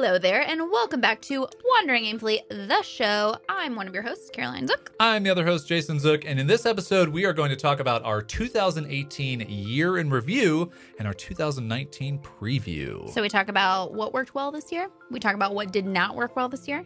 [0.00, 3.34] Hello there, and welcome back to Wandering Aimfully, the show.
[3.48, 4.92] I'm one of your hosts, Caroline Zook.
[5.00, 7.80] I'm the other host, Jason Zook, and in this episode, we are going to talk
[7.80, 13.10] about our 2018 year in review and our 2019 preview.
[13.10, 16.14] So, we talk about what worked well this year, we talk about what did not
[16.14, 16.84] work well this year,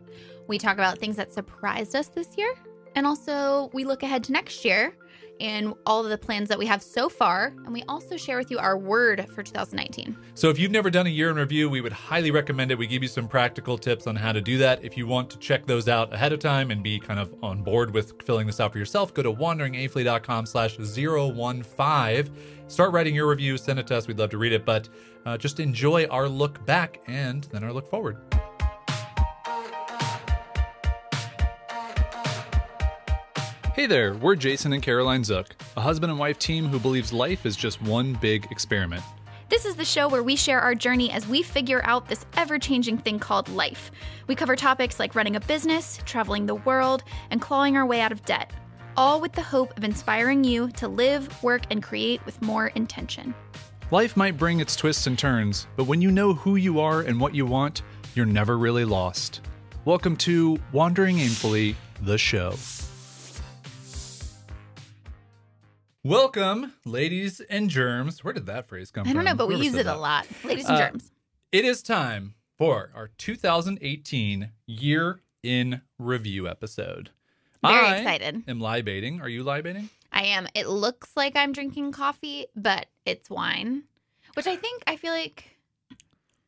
[0.49, 2.55] we talk about things that surprised us this year,
[2.95, 4.95] and also we look ahead to next year
[5.43, 7.53] and all of the plans that we have so far.
[7.65, 10.17] And we also share with you our word for 2019.
[10.35, 12.79] So, if you've never done a year in review, we would highly recommend it.
[12.79, 14.83] We give you some practical tips on how to do that.
[14.85, 17.63] If you want to check those out ahead of time and be kind of on
[17.63, 22.35] board with filling this out for yourself, go to wanderingaimfully.com slash 015.
[22.69, 24.07] Start writing your review, send it to us.
[24.07, 24.89] We'd love to read it, but
[25.27, 28.17] uh, just enjoy our look back and then our look forward.
[33.83, 37.45] Hey there, we're Jason and Caroline Zook, a husband and wife team who believes life
[37.45, 39.03] is just one big experiment.
[39.49, 42.61] This is the show where we share our journey as we figure out this ever
[42.61, 43.91] changing thing called life.
[44.29, 48.13] We cover topics like running a business, traveling the world, and clawing our way out
[48.13, 48.53] of debt,
[48.97, 53.35] all with the hope of inspiring you to live, work, and create with more intention.
[53.91, 57.19] Life might bring its twists and turns, but when you know who you are and
[57.19, 57.83] what you want,
[58.15, 59.41] you're never really lost.
[59.85, 62.55] Welcome to Wandering Aimfully, the show.
[66.05, 68.25] Welcome, ladies and germs.
[68.25, 69.11] Where did that phrase come from?
[69.11, 70.27] I don't know, but we use it a lot.
[70.43, 71.13] Ladies and Uh, germs.
[71.53, 77.11] It is time for our 2018 year in review episode.
[77.63, 78.43] Very I excited.
[78.49, 79.21] Am libating?
[79.21, 79.91] Are you libating?
[80.11, 80.49] I am.
[80.57, 83.85] It looks like I'm drinking coffee, but it's wine,
[84.35, 85.57] which I think, I feel like.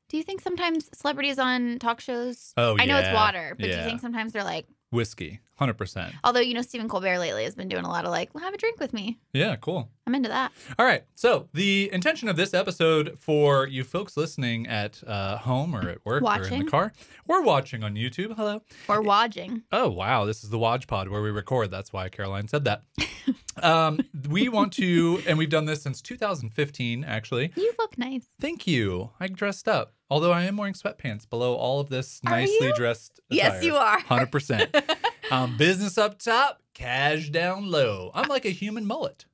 [0.08, 2.55] Do you think sometimes celebrities on talk shows?
[2.56, 6.14] Oh, I know it's water, but do you think sometimes they're like, Whiskey, hundred percent.
[6.25, 8.55] although you know Stephen Colbert lately has been doing a lot of like, well, have
[8.55, 9.19] a drink with me.
[9.33, 9.91] Yeah, cool.
[10.06, 10.53] I'm into that.
[10.78, 11.05] All right.
[11.14, 16.05] So the intention of this episode for you folks listening at uh, home or at
[16.05, 16.92] work or in the car,
[17.27, 18.37] we're watching on YouTube.
[18.37, 18.62] Hello.
[18.89, 19.62] Or watching.
[19.72, 21.70] Oh wow, this is the Watch Pod where we record.
[21.70, 22.83] That's why Caroline said that.
[23.62, 27.53] um, we want to, and we've done this since 2015, actually.
[27.56, 28.26] You look nice.
[28.41, 29.11] Thank you.
[29.21, 32.75] I dressed up, although I am wearing sweatpants below all of this Are nicely you?
[32.75, 33.20] dressed.
[33.31, 34.00] Yes, you are.
[34.00, 34.75] Hundred percent.
[35.31, 38.10] Um, business up top, cash down low.
[38.14, 39.25] I'm like a human mullet.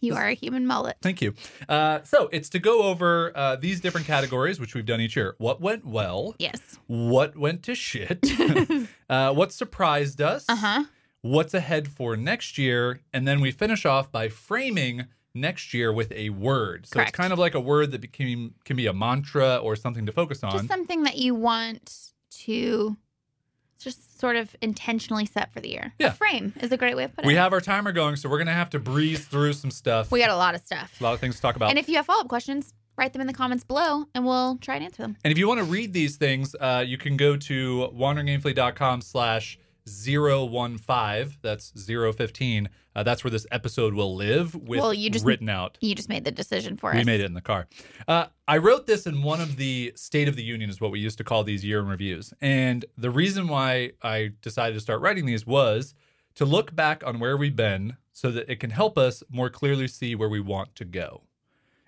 [0.00, 0.96] You are a human mullet.
[1.00, 1.34] Thank you.
[1.68, 5.34] Uh, so it's to go over uh, these different categories, which we've done each year.
[5.38, 6.34] What went well?
[6.38, 6.78] Yes.
[6.86, 8.24] What went to shit?
[9.10, 10.44] uh, what surprised us?
[10.48, 10.84] Uh huh.
[11.22, 13.00] What's ahead for next year?
[13.12, 16.86] And then we finish off by framing next year with a word.
[16.86, 17.10] So Correct.
[17.10, 20.12] it's kind of like a word that became, can be a mantra or something to
[20.12, 20.52] focus on.
[20.52, 22.96] Just something that you want to
[23.78, 25.92] just sort of intentionally set for the year.
[25.98, 26.08] Yeah.
[26.08, 27.32] A frame is a great way of putting it.
[27.32, 30.10] we have our timer going, so we're going to have to breeze through some stuff.
[30.10, 31.00] we got a lot of stuff.
[31.00, 31.70] a lot of things to talk about.
[31.70, 34.56] And if you have follow up questions, write them in the comments below and we'll
[34.58, 35.16] try and answer them.
[35.24, 39.58] And if you want to read these things, uh, you can go to wanderingaimfully.com slash
[39.86, 41.36] 015.
[41.42, 42.68] That's 015.
[42.94, 45.76] Uh, that's where this episode will live with Well, you just- written out.
[45.80, 47.06] You just made the decision for We us.
[47.06, 47.66] made it in the car.
[48.08, 51.00] Uh, I wrote this in one of the State of the Union, is what we
[51.00, 52.32] used to call these year in reviews.
[52.40, 55.94] And the reason why I decided to start writing these was
[56.36, 59.88] to look back on where we've been so that it can help us more clearly
[59.88, 61.22] see where we want to go.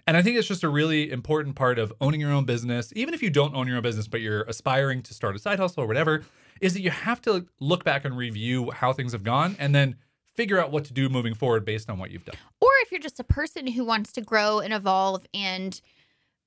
[0.06, 3.12] And I think it's just a really important part of owning your own business, even
[3.12, 5.82] if you don't own your own business, but you're aspiring to start a side hustle
[5.84, 6.24] or whatever,
[6.60, 9.96] is that you have to look back and review how things have gone and then
[10.34, 12.36] figure out what to do moving forward based on what you've done.
[12.60, 15.80] Or if you're just a person who wants to grow and evolve and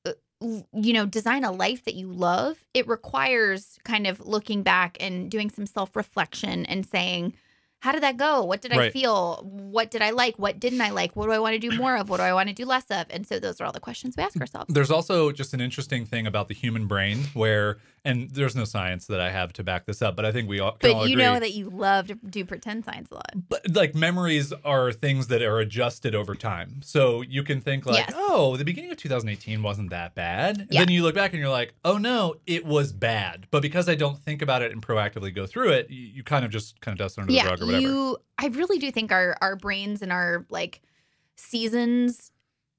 [0.06, 4.98] uh, you know design a life that you love, it requires kind of looking back
[5.00, 7.34] and doing some self-reflection and saying
[7.82, 8.44] how did that go?
[8.44, 9.42] What did I feel?
[9.44, 10.38] What did I like?
[10.38, 11.16] What didn't I like?
[11.16, 12.10] What do I want to do more of?
[12.10, 13.08] What do I want to do less of?
[13.10, 14.72] And so those are all the questions we ask ourselves.
[14.72, 19.06] There's also just an interesting thing about the human brain where, and there's no science
[19.08, 21.08] that I have to back this up, but I think we all can all But
[21.10, 21.24] you agree.
[21.24, 23.32] know that you love to do pretend science a lot.
[23.50, 26.82] but like memories are things that are adjusted over time.
[26.84, 28.14] So you can think like, Yes.
[28.16, 30.68] oh, the beginning of 2018 wasn't that bad.
[30.72, 30.82] Yeah.
[30.82, 33.46] Then you look back and you're like, oh no, it was bad.
[33.52, 36.44] But because I don't think about it and proactively go through it, you, you kind
[36.44, 37.82] of just kind of dust under the rug or whatever.
[37.84, 38.18] you.
[38.40, 40.82] I really do think our our brains and our like
[41.36, 42.32] seasons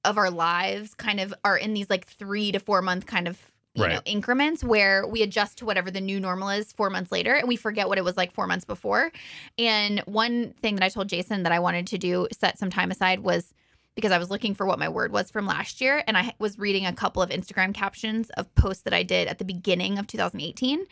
[0.05, 3.52] of our lives kind of are in these like three to four month kind of
[3.75, 7.35] you know increments where we adjust to whatever the new normal is four months later
[7.35, 9.11] and we forget what it was like four months before
[9.59, 12.91] and one thing that i told jason that i wanted to do set some time
[12.91, 13.53] aside was
[13.95, 16.03] because I was looking for what my word was from last year.
[16.07, 19.39] And I was reading a couple of Instagram captions of posts that I did at
[19.39, 20.87] the beginning of 2018.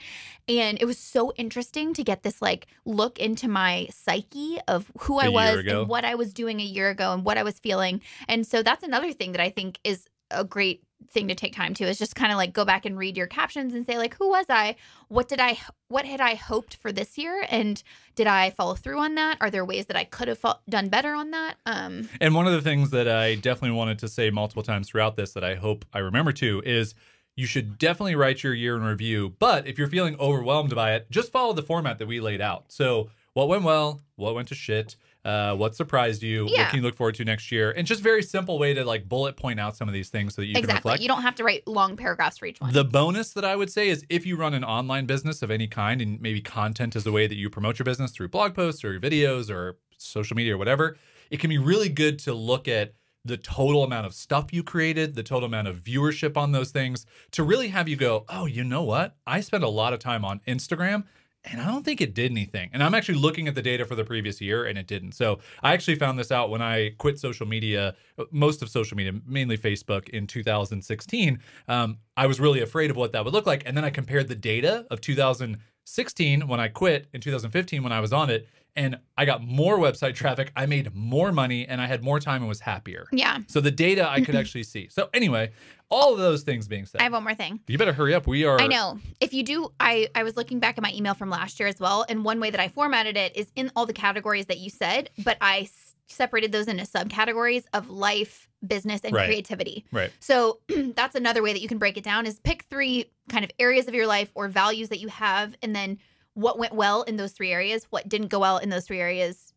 [0.49, 5.19] And it was so interesting to get this like look into my psyche of who
[5.19, 7.59] I A was and what I was doing a year ago and what I was
[7.59, 8.03] feeling.
[8.29, 11.75] And so that's another thing that I think is a great thing to take time
[11.75, 14.15] to is just kind of like go back and read your captions and say like
[14.17, 14.77] who was i
[15.09, 15.59] what did i
[15.89, 17.83] what had i hoped for this year and
[18.15, 20.89] did i follow through on that are there ways that i could have fo- done
[20.89, 24.31] better on that um And one of the things that I definitely wanted to say
[24.31, 26.95] multiple times throughout this that I hope I remember too is
[27.37, 29.35] you should definitely write your year in review.
[29.39, 32.65] But if you're feeling overwhelmed by it, just follow the format that we laid out.
[32.69, 34.01] So, what went well?
[34.17, 34.97] What went to shit?
[35.25, 36.45] Uh, what surprised you?
[36.45, 36.71] What Yeah.
[36.71, 37.71] can you look forward to next year?
[37.73, 40.41] And just very simple way to like bullet point out some of these things so
[40.43, 41.03] that you can exactly reflect.
[41.03, 43.71] you don't have to write long paragraphs for each one The bonus that I would
[43.71, 47.05] say is if you run an online business of any kind and maybe content is
[47.05, 50.55] the way that you promote your business through blog posts or videos or social media
[50.55, 50.97] or whatever,
[51.31, 55.15] it can be really good to look at the total amount of stuff you created,
[55.15, 58.65] the total amount of viewership on those things to really have you go, oh, you
[58.65, 59.17] know what?
[59.27, 61.05] I spent a lot of time on Instagram
[61.45, 62.71] and I don't think it did anything.
[62.73, 65.13] And I'm actually looking at the data for the previous year and it didn't.
[65.13, 67.95] So I actually found this out when I quit social media,
[68.31, 71.39] most of social media, mainly Facebook in 2016.
[71.67, 73.63] Um, I was really afraid of what that would look like.
[73.65, 78.01] And then I compared the data of 2016 when I quit in 2015 when I
[78.01, 78.47] was on it.
[78.77, 80.53] And I got more website traffic.
[80.55, 83.07] I made more money and I had more time and was happier.
[83.13, 84.89] yeah So the data I could actually see.
[84.91, 85.51] So anyway,
[85.91, 88.27] all of those things being said, i have one more thing you better hurry up.
[88.27, 88.99] We are I know.
[89.21, 91.79] If you do, I I was looking back at my email from last year as
[91.81, 94.71] well, and one way that I formatted it is in all the categories that you
[94.71, 99.27] said, but I s- separated those into subcategories of life, business, and Right.
[99.27, 99.85] creativity.
[99.93, 100.11] right.
[100.21, 100.61] So
[100.95, 103.87] that's another way that you can break it down is pick three kind of areas
[103.89, 105.99] of your life or values that you have, and then
[106.35, 109.50] what went well in those three areas, what didn't go well in those three areas,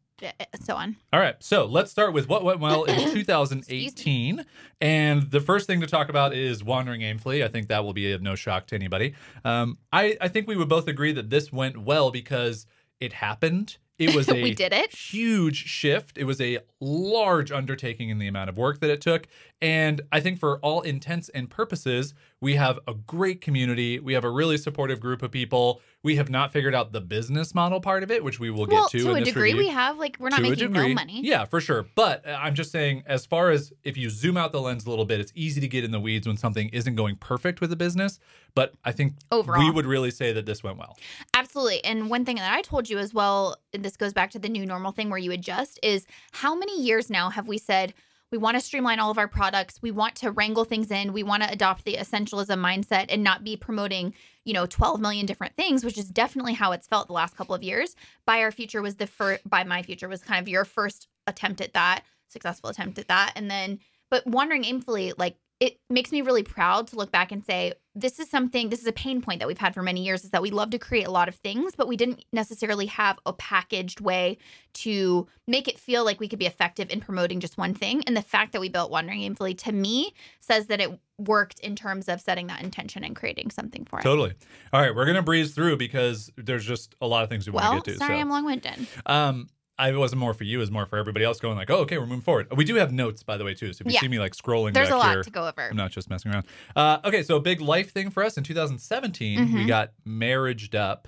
[0.61, 0.95] so on.
[1.11, 4.45] All right, so let's start with what went well in 2018.
[4.81, 7.43] And the first thing to talk about is Wandering Aimfully.
[7.43, 9.13] I think that will be of no shock to anybody.
[9.43, 12.65] Um, I, I think we would both agree that this went well because
[12.99, 13.77] it happened.
[13.99, 14.93] It was a we did it.
[14.93, 16.17] huge shift.
[16.17, 19.27] It was a large undertaking in the amount of work that it took.
[19.63, 23.97] And I think for all intents and purposes, we have a great community.
[23.97, 25.79] We have a really supportive group of people.
[26.03, 28.75] We have not figured out the business model part of it, which we will get
[28.75, 30.89] well, to, to in a degree, review we have like we're not to making no
[30.89, 31.21] money.
[31.23, 31.85] Yeah, for sure.
[31.95, 35.05] But I'm just saying, as far as if you zoom out the lens a little
[35.05, 37.77] bit, it's easy to get in the weeds when something isn't going perfect with a
[37.77, 38.19] business.
[38.55, 39.63] But I think Overall.
[39.63, 40.97] we would really say that this went well.
[41.33, 41.81] Absolutely.
[41.85, 44.49] And one thing that I told you as well, and this goes back to the
[44.49, 47.93] new normal thing where you adjust, is how many years now have we said
[48.33, 51.21] we want to streamline all of our products, we want to wrangle things in, we
[51.21, 54.11] want to adopt the essentialism mindset and not be promoting,
[54.43, 57.53] you know, 12 million different things, which is definitely how it's felt the last couple
[57.53, 57.95] of years.
[58.25, 61.61] Buy Our Future was the first, Buy My Future was kind of your first attempt
[61.61, 63.33] at that, successful attempt at that.
[63.35, 67.45] And then, but Wandering Aimfully, like, it makes me really proud to look back and
[67.45, 70.23] say this is something this is a pain point that we've had for many years
[70.23, 73.19] is that we love to create a lot of things but we didn't necessarily have
[73.25, 74.37] a packaged way
[74.73, 78.17] to make it feel like we could be effective in promoting just one thing and
[78.17, 82.09] the fact that we built wandering aimfully to me says that it worked in terms
[82.09, 84.33] of setting that intention and creating something for it Totally.
[84.73, 87.73] All right, we're gonna breeze through because there's just a lot of things we well
[87.73, 88.05] want to get to.
[88.05, 88.21] sorry so.
[88.21, 91.39] i'm long-winded Um, I it wasn't more for you, it was more for everybody else
[91.39, 92.47] going like, oh, okay, we're moving forward.
[92.55, 93.73] We do have notes, by the way, too.
[93.73, 93.99] So if you Yeah.
[94.01, 96.09] see me like scrolling there's back a lot here, to go over I'm not just
[96.09, 96.45] messing around.
[96.75, 99.67] Uh, okay, so a big life thing for us in 2017, we Mhm.
[99.67, 101.07] got marriaged up.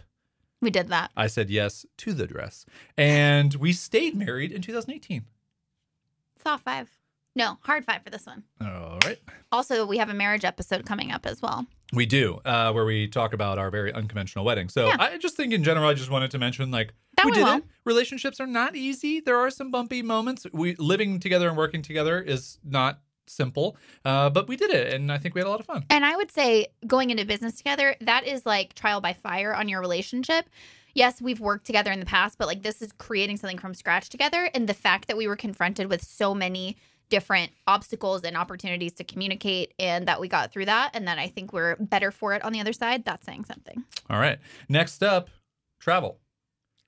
[0.61, 2.65] we did that I said yes to the dress,
[2.97, 5.25] and we stayed married in 2018.
[6.41, 6.89] soft five
[7.35, 9.19] no hard five for this one All right.
[9.51, 13.07] also we have a marriage episode coming up as well We do, uh, where we
[13.07, 14.69] talk about our very unconventional wedding.
[14.69, 14.97] So Yeah.
[14.99, 17.57] I just think in general, I just wanted to mention like That we did well.
[17.59, 17.63] it.
[17.85, 19.19] Relationships are not easy.
[19.19, 20.45] There are some bumpy moments.
[20.51, 25.11] We living together and working together is not simple, uh, but we did it, and
[25.11, 25.83] I think we had a lot of fun.
[25.89, 29.67] And I would say going into business together, that is like trial by fire on
[29.67, 30.47] your relationship.
[30.93, 34.09] Yes, we've worked together in the past, but like this is creating something from scratch
[34.09, 34.49] together.
[34.53, 36.77] And the fact that we were confronted with so many
[37.09, 41.27] different obstacles and opportunities to communicate and that we got through that and that I
[41.27, 43.83] think we're better for it on the other side, that's saying something.
[44.09, 44.39] All right.
[44.69, 45.29] Next up,
[45.79, 46.19] travel.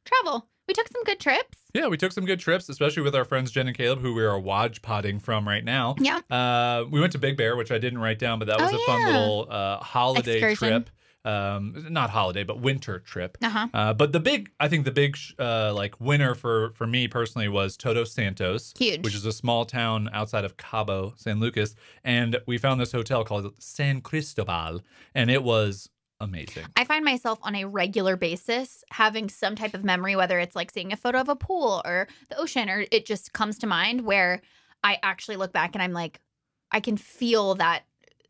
[0.05, 0.47] Travel.
[0.67, 1.57] We took some good trips.
[1.73, 4.23] Yeah, we took some good trips, especially with our friends Jen and Caleb, who we
[4.23, 5.95] are watch podding from right now.
[5.99, 6.19] Yeah.
[6.29, 8.75] Uh, we went to Big Bear, which I didn't write down, but that was Oh,
[8.75, 10.83] a fun little uh, holiday Excursion.
[10.83, 10.89] trip.
[11.25, 13.37] Um, not holiday, but winter trip.
[13.41, 13.67] Uh-huh.
[13.73, 17.49] Uh, but the big, I think the big uh, like winner for for me personally
[17.49, 19.03] was Todos Santos, Huge.
[19.03, 23.25] which is a small town outside of Cabo San Lucas, and we found this hotel
[23.25, 24.79] called San Cristobal,
[25.13, 26.65] and it was amazing.
[26.75, 30.71] I find myself on a regular basis having some type of memory, whether it's like
[30.71, 34.01] seeing a photo of a pool or the ocean, or it just comes to mind
[34.01, 34.41] where
[34.83, 36.21] I actually look back and I'm like,
[36.71, 37.83] I can feel that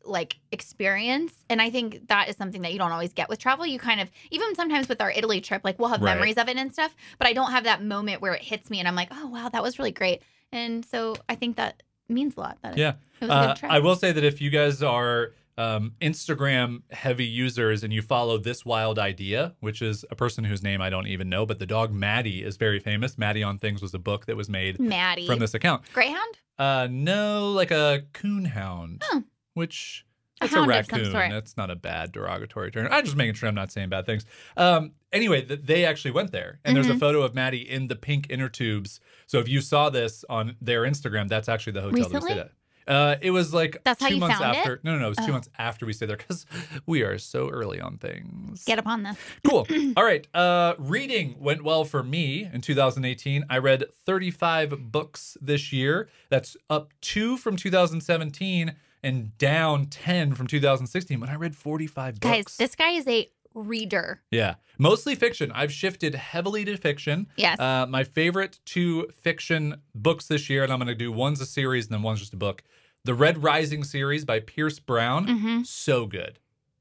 [0.08, 1.32] like experience.
[1.50, 3.66] And I think that is something that you don't always get with travel.
[3.66, 6.14] You kind of, even sometimes with our Italy trip, like we'll have Right.
[6.14, 8.78] memories of it and stuff, but I don't have that moment where it hits me
[8.78, 10.22] and I'm like, oh, wow, that was really great.
[10.52, 12.58] And so I think that means a lot.
[12.62, 12.94] That Yeah.
[13.20, 13.68] it was a Uh.
[13.68, 18.38] I will say that if you guys are um, Instagram heavy users and you follow
[18.38, 21.66] this wild idea, which is a person whose name I don't even know, but the
[21.66, 23.18] dog Maddie is very famous.
[23.18, 25.26] Maddie on Things was a book that was made Maddie.
[25.26, 25.82] from this account.
[25.92, 26.38] Greyhound?
[26.60, 29.24] Uh, no, like a coonhound, Oh.
[29.58, 30.06] Which
[30.40, 31.12] it's a, raccoon.
[31.12, 32.88] That's not a bad derogatory term.
[32.90, 34.24] I'm just making sure I'm not saying bad things.
[34.56, 37.00] Um, anyway, th- they actually went there, and there's a Mhm.
[37.00, 39.00] photo of Maddie in the pink inner tubes.
[39.26, 42.30] So if you saw this on their Instagram, that's actually the hotel that we Recently?
[42.30, 42.52] stayed at.
[42.86, 44.60] Uh, it was like That's how two you months found it?
[44.60, 44.80] after.
[44.82, 45.06] No, no, no.
[45.06, 46.46] It was two months after we stayed there because
[46.86, 48.64] we are so early on things.
[48.64, 49.18] Get upon this.
[49.46, 49.66] Cool.
[49.98, 50.26] All right.
[50.34, 53.44] Uh, reading went well for me in 2018.
[53.50, 56.08] I read 35 books this year.
[56.30, 61.20] That's up two from 2017 and down 10 from 2016.
[61.20, 62.20] when I read 45 books.
[62.20, 64.20] Guys, this guy is a reader.
[64.30, 65.50] yeah, mostly fiction.
[65.52, 67.26] I've shifted heavily to fiction.
[67.36, 67.58] Yes.
[67.58, 71.46] Uh, my favorite two fiction books this year, and I'm going to do one's a
[71.46, 72.62] series and then one's just a book.
[73.04, 75.26] The Red Rising series by Pierce Brown.
[75.28, 76.38] hmm So good.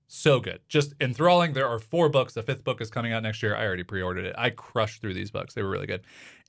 [0.08, 0.60] So good.
[0.68, 1.54] Just enthralling.
[1.54, 2.34] There are four books.
[2.34, 3.56] The fifth book is coming out next year.
[3.56, 4.36] I already pre ordered it.
[4.38, 5.54] I crushed through these books.
[5.54, 6.02] They were really good.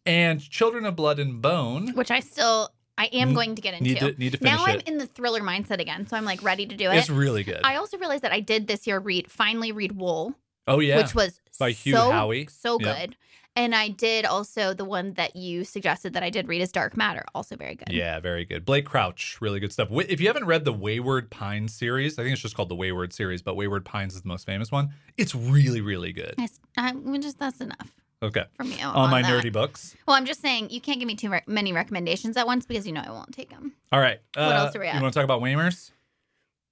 [0.07, 1.93] And Children of Blood and Bone.
[1.95, 3.85] Which I still, I am going to get into.
[3.85, 4.89] Need to, need to finish now I'm it.
[4.89, 6.97] in the thriller mindset again, so I'm like ready to do it.
[6.97, 7.61] It's really good.
[7.63, 10.35] I also realized that I did this year read finally read Wool,
[10.67, 10.97] oh, yeah.
[10.97, 12.51] which was By Hugh so, Howey.
[12.51, 12.97] so Yep.
[12.97, 13.17] good.
[13.55, 16.97] And I did also the one that you suggested that I did read is Dark
[16.97, 17.89] Matter, also very good.
[17.91, 18.65] Yeah, very good.
[18.65, 19.89] Blake Crouch, really good stuff.
[19.91, 23.13] If you haven't read the Wayward Pines series, I think it's just called the Wayward
[23.13, 24.91] series, but Wayward Pines is the most famous one.
[25.17, 26.35] It's really, really good.
[26.39, 26.61] Nice.
[26.77, 28.45] I, just that's enough Okay.
[28.57, 28.85] from you.
[28.85, 29.31] On my that.
[29.31, 29.97] nerdy books.
[30.07, 32.87] Well, I'm just saying you can't give me too re- many recommendations at once because
[32.87, 33.75] you know I won't take them.
[33.93, 34.19] All right.
[34.35, 34.95] What uh, else are we at?
[34.97, 35.93] You want to talk about Waymers?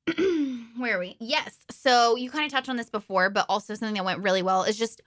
[0.76, 1.17] Where are we?
[1.21, 1.57] Yes.
[1.71, 4.65] So you kind of touched on this before, but also something that went really well
[4.65, 5.03] is just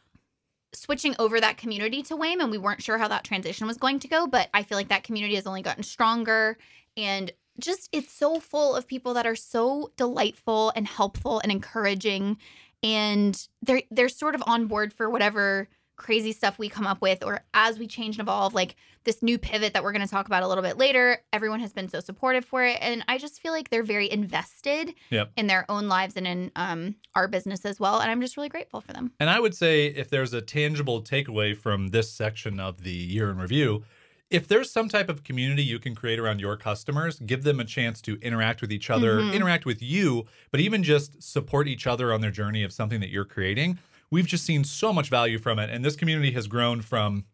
[0.73, 3.99] switching over that community to WAIM, and we weren't sure how that transition was going
[3.99, 6.57] to go, but I feel like that community has only gotten stronger
[6.95, 12.37] and just it's so full of people that are so delightful and helpful and encouraging
[12.81, 15.67] and they're they're sort of on board for whatever
[15.99, 19.37] crazy stuff we come up with or as we change and evolve like this new
[19.37, 21.99] pivot that we're going to talk about a little bit later everyone has been so
[21.99, 25.31] supportive for it and i just feel like they're very invested Yep.
[25.35, 28.49] in their own lives and in um, our business as well and i'm just really
[28.49, 32.59] grateful for them And I would say if there's a tangible takeaway from this section
[32.59, 33.83] of the year in review,
[34.29, 37.65] if there's some type of community you can create around your customers, give them a
[37.65, 39.33] chance to interact with each other, Mhm.
[39.33, 43.09] interact with you, but even just support each other on their journey of something that
[43.09, 43.79] you're creating.
[44.11, 45.69] We've just seen so much value from it.
[45.69, 47.25] And this community has grown from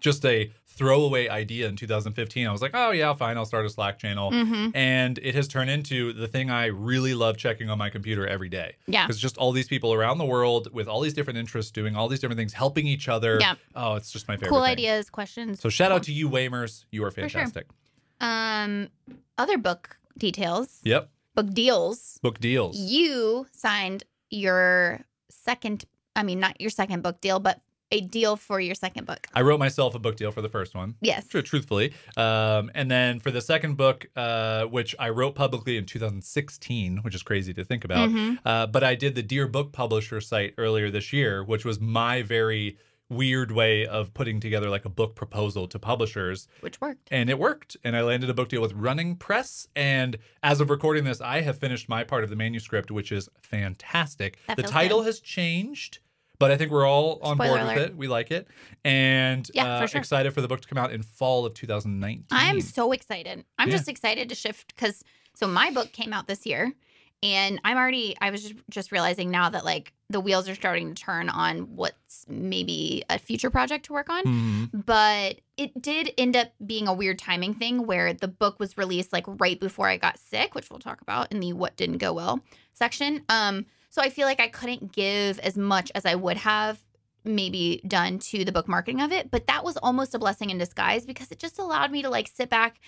[0.00, 2.46] just a throwaway idea in 2015.
[2.46, 4.30] I was like, oh, yeah, fine, I'll start a Slack channel.
[4.30, 4.68] mm-hmm.
[4.74, 8.50] And it has turned into the thing I really love checking on my computer every
[8.50, 11.70] day yeah because just all these people around the world with all these different interests
[11.72, 13.54] doing all these different things helping each other Yeah.
[13.74, 14.72] oh it's just my favorite cool thing.
[14.72, 17.66] ideas questions so shout out to you waymers you are fantastic.
[17.70, 17.70] sure.
[18.20, 25.84] fantastic um other book details yep book deals book deals you signed your second
[26.16, 27.60] i mean not your second book deal but
[27.92, 29.28] a deal for your second book.
[29.32, 30.96] I wrote myself a book deal for the first one.
[31.00, 31.28] Yes.
[31.28, 31.92] Tr- truthfully.
[32.16, 37.14] Um, and then for the second book uh, which i wrote publicly in 2016 which
[37.14, 38.38] is crazy to think about Mhm.
[38.44, 42.22] uh, but i did the dear book publisher site earlier this year which was my
[42.22, 42.76] very
[43.08, 46.48] weird way of putting together like a book proposal to publishers.
[46.60, 47.06] Which worked.
[47.12, 47.76] And it worked.
[47.84, 49.68] And i landed a book deal with running press.
[49.76, 53.28] And as of recording this i have finished my part of the manuscript which is
[53.40, 54.38] fantastic.
[54.48, 55.06] That the title good.
[55.06, 56.00] has changed
[56.38, 57.74] but i think we're all on Spoiler board alert.
[57.76, 58.48] with it we like it
[58.84, 60.00] and Yeah, uh, for sure.
[60.00, 63.44] excited for the book to come out in fall of 2019 I'm so excited.
[63.58, 63.76] I'm Yeah.
[63.76, 65.02] just excited to shift because
[65.34, 66.72] so my book came out this year,
[67.22, 68.16] and I'm already.
[68.20, 71.74] I was just, just realizing now that like the wheels are starting to turn on
[71.76, 74.22] what's maybe a future project to work on.
[74.24, 74.86] Mhm.
[74.86, 79.12] But it did end up being a weird timing thing where the book was released
[79.12, 82.12] like right before I got sick, which we'll talk about in the what didn't go
[82.12, 82.40] well
[82.72, 83.24] section.
[83.28, 86.78] Um, so I feel like I couldn't give as much as I would have
[87.24, 90.58] maybe done to the book marketing of it, but that was almost a blessing in
[90.58, 92.78] disguise because it just allowed me to like sit back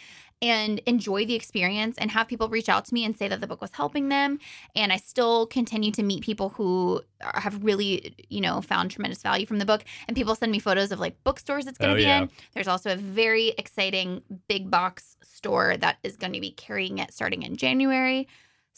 [0.40, 3.49] and enjoy the experience and have people reach out to me and say that the
[3.49, 4.38] book was helping them
[4.76, 9.45] and I still continue to meet people who have really, you know, found tremendous value
[9.45, 11.97] from the book and people send me photos of like bookstores it's going to Oh,
[11.97, 12.23] be yeah.
[12.23, 12.31] in.
[12.55, 17.12] There's also a very exciting big box store that is going to be carrying it
[17.12, 18.28] starting in January.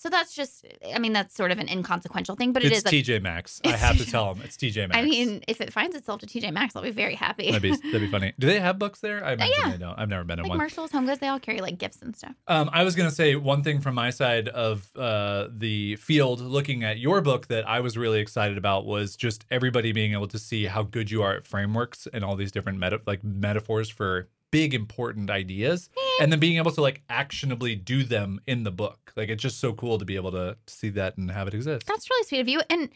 [0.00, 0.64] So that's just,
[0.94, 2.84] I mean, that's sort of an inconsequential thing, but it it's is.
[2.86, 3.60] a- TJ Maxx.
[3.66, 4.96] I have to tell them it's TJ Maxx.
[4.96, 7.50] I mean, if it finds itself to TJ Maxx, I'll be very happy.
[7.50, 8.32] that'd be that'd be funny.
[8.38, 9.22] Do they have books there?
[9.22, 9.70] I imagine yeah.
[9.72, 9.98] they don't.
[9.98, 10.56] I've never been in like one.
[10.56, 12.34] Marshalls, Home Goods, they all carry like gifts and stuff.
[12.48, 16.40] Um, I was going to say one thing from my side of uh, the field
[16.40, 20.28] looking at your book that I was really excited about was just everybody being able
[20.28, 23.90] to see how good you are at frameworks and all these different meta- like metaphors
[23.90, 25.88] for big important ideas
[26.20, 29.12] and then being able to like actionably do them in the book.
[29.16, 31.86] Like it's just so cool to be able to see that and have it exist.
[31.86, 32.60] That's really sweet of you.
[32.68, 32.90] And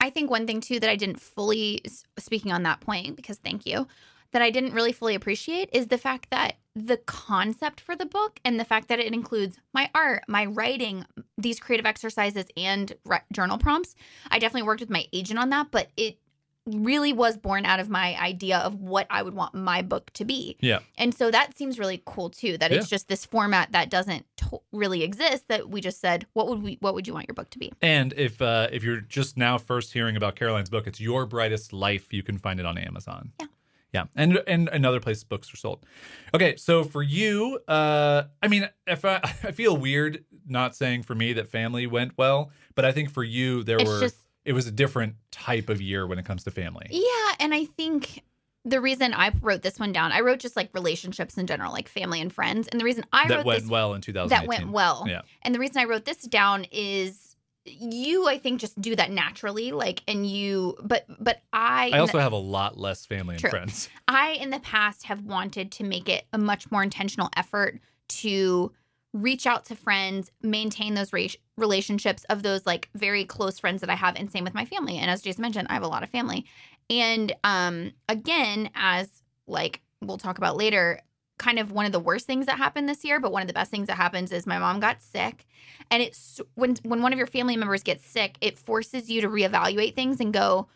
[0.00, 1.82] I think one thing too that I didn't fully
[2.18, 3.86] speaking on that point because thank you
[4.34, 8.40] that I didn't really fully appreciate is the fact that the concept for the book
[8.44, 11.06] and the fact that it includes my art, my writing,
[11.38, 13.94] these creative exercises and re- journal prompts.
[14.32, 16.18] I definitely worked with my agent on that, but it
[16.66, 20.24] really was born out of my idea of what I would want my book to
[20.24, 20.56] be.
[20.60, 20.78] Yeah.
[20.96, 24.62] And so that seems really cool too that it's just this format that doesn't to-
[24.72, 27.50] really exist that we just said what would we what would you want your book
[27.50, 27.72] to be?
[27.82, 31.72] And if uh, if you're just now first hearing about Caroline's book, it's Your Brightest
[31.72, 32.12] Life.
[32.12, 33.32] You can find it on Amazon.
[33.40, 33.46] Yeah.
[33.92, 35.86] Yeah, and and another place books are sold.
[36.34, 41.14] Okay, so for you, uh, I mean, if I, I feel weird not saying for
[41.14, 44.52] me that family went well, but I think for you there It's were just it
[44.52, 46.86] was a different type of year when it comes to family.
[46.90, 48.22] Yeah, and I think
[48.64, 51.88] the reason I wrote this one down, I wrote just like relationships in general, like
[51.88, 52.68] family and friends.
[52.68, 54.28] And the reason I that wrote went this well in 2018.
[54.38, 55.04] that went well.
[55.06, 55.22] Yeah.
[55.42, 57.36] And the reason I wrote this down is
[57.66, 62.18] you I think just do that naturally like and you but but I I also
[62.18, 63.50] have a lot less family and True.
[63.50, 63.88] friends.
[64.06, 68.70] I in the past have wanted to make it a much more intentional effort to
[69.14, 71.12] reach out to friends, maintain those
[71.56, 74.98] relationships of those like very close friends that I have, and same with my family.
[74.98, 76.44] And as Jason mentioned, I have a lot of family.
[76.90, 81.00] And um, again, as like we'll talk about later,
[81.38, 83.54] kind of one of the worst things that happened this year, but one of the
[83.54, 85.46] best things that happens is my mom got sick,
[85.90, 89.28] and it's when when one of your family members gets sick, it forces you to
[89.28, 90.66] reevaluate things and go,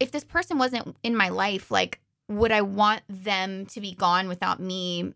[0.00, 4.26] if this person wasn't in my life, like would I want them to be gone
[4.26, 5.14] without me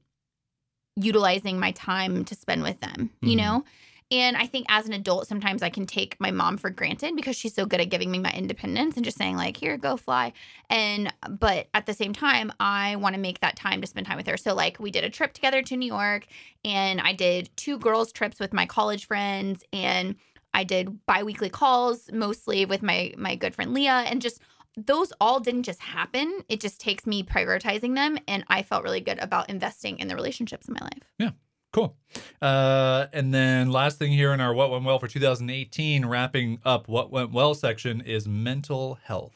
[0.97, 3.39] utilizing my time to spend with them, you Mhm.
[3.39, 3.65] know?
[4.13, 7.37] And I think as an adult, sometimes I can take my mom for granted because
[7.37, 10.33] she's so good at giving me my independence and just saying, like, here, go fly.
[10.69, 14.17] And, but at the same time, I want to make that time to spend time
[14.17, 14.37] with her.
[14.37, 16.27] So, like, we did a trip together to New York
[16.65, 20.17] and I did two girls' trips with my college friends and
[20.53, 24.41] I did biweekly calls mostly with my my good friend Leah and just
[24.77, 26.43] those all didn't just happen.
[26.49, 30.15] It just takes me prioritizing them and I felt really good about investing in the
[30.15, 31.13] relationships in my life.
[31.19, 31.31] Yeah.
[31.73, 31.97] Cool.
[32.43, 36.89] Uh, and then last thing here in our What Went Well for 2018, wrapping up
[36.89, 39.33] What Went Well section is mental health.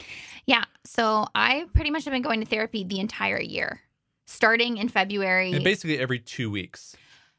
[0.46, 0.64] Yeah.
[0.84, 3.80] So I pretty much have been going to therapy the entire year.
[4.26, 5.52] Starting in February.
[5.52, 6.96] And basically every two weeks.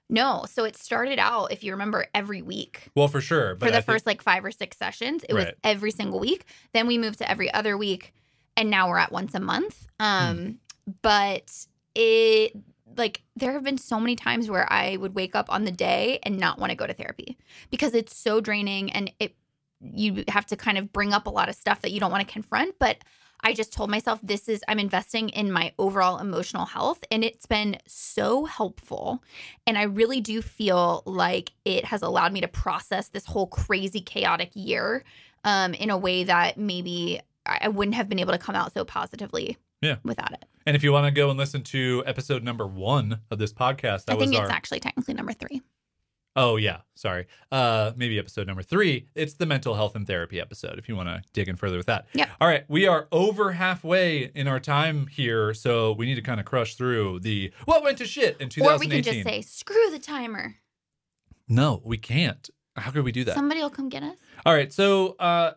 [0.10, 2.90] No, so it started out, if you remember, every week.
[2.96, 3.56] Well, for sure.
[3.56, 5.24] But For the I think- first like five or six sessions.
[5.28, 6.46] It was every single week.
[6.74, 8.14] Then we moved to every other week
[8.58, 9.88] and now we're at once a month.
[10.00, 10.52] Um Hmm.
[11.02, 11.66] but
[11.96, 12.52] it
[12.98, 16.20] like there have been so many times where I would wake up on the day
[16.24, 17.38] and not want to go to therapy
[17.72, 19.36] because it's so draining and it
[19.82, 22.26] you have to kind of bring up a lot of stuff that you don't want
[22.26, 22.98] to confront, but
[23.46, 27.46] I just told myself this is I'm investing in my overall emotional health and it's
[27.46, 29.24] been so helpful.
[29.68, 34.02] And I really do feel like it has allowed me to process this whole crazy
[34.02, 35.04] chaotic year
[35.44, 38.84] um, in a way that maybe I wouldn't have been able to come out so
[38.84, 39.98] positively Yeah.
[40.04, 40.44] without it.
[40.66, 44.06] And if you want to go and listen to episode number one of this podcast,
[44.06, 44.50] that I think was it's our.
[44.50, 45.62] actually technically number three.
[46.38, 47.28] Oh yeah, sorry.
[47.52, 49.08] Uh, maybe episode number three.
[49.16, 50.78] It's the mental health and therapy episode.
[50.78, 52.08] If you want to dig in further with that.
[52.14, 52.28] Yeah.
[52.42, 56.40] All right, we are over halfway in our time here, so we need to kind
[56.40, 58.66] of crush through the what went to shit in 2018.
[58.66, 60.56] Or we can just say, screw the timer.
[61.48, 62.50] no, we can't.
[62.76, 63.36] How could we do that?
[63.36, 64.16] Somebody will come get us.
[64.46, 65.54] All right, so uh,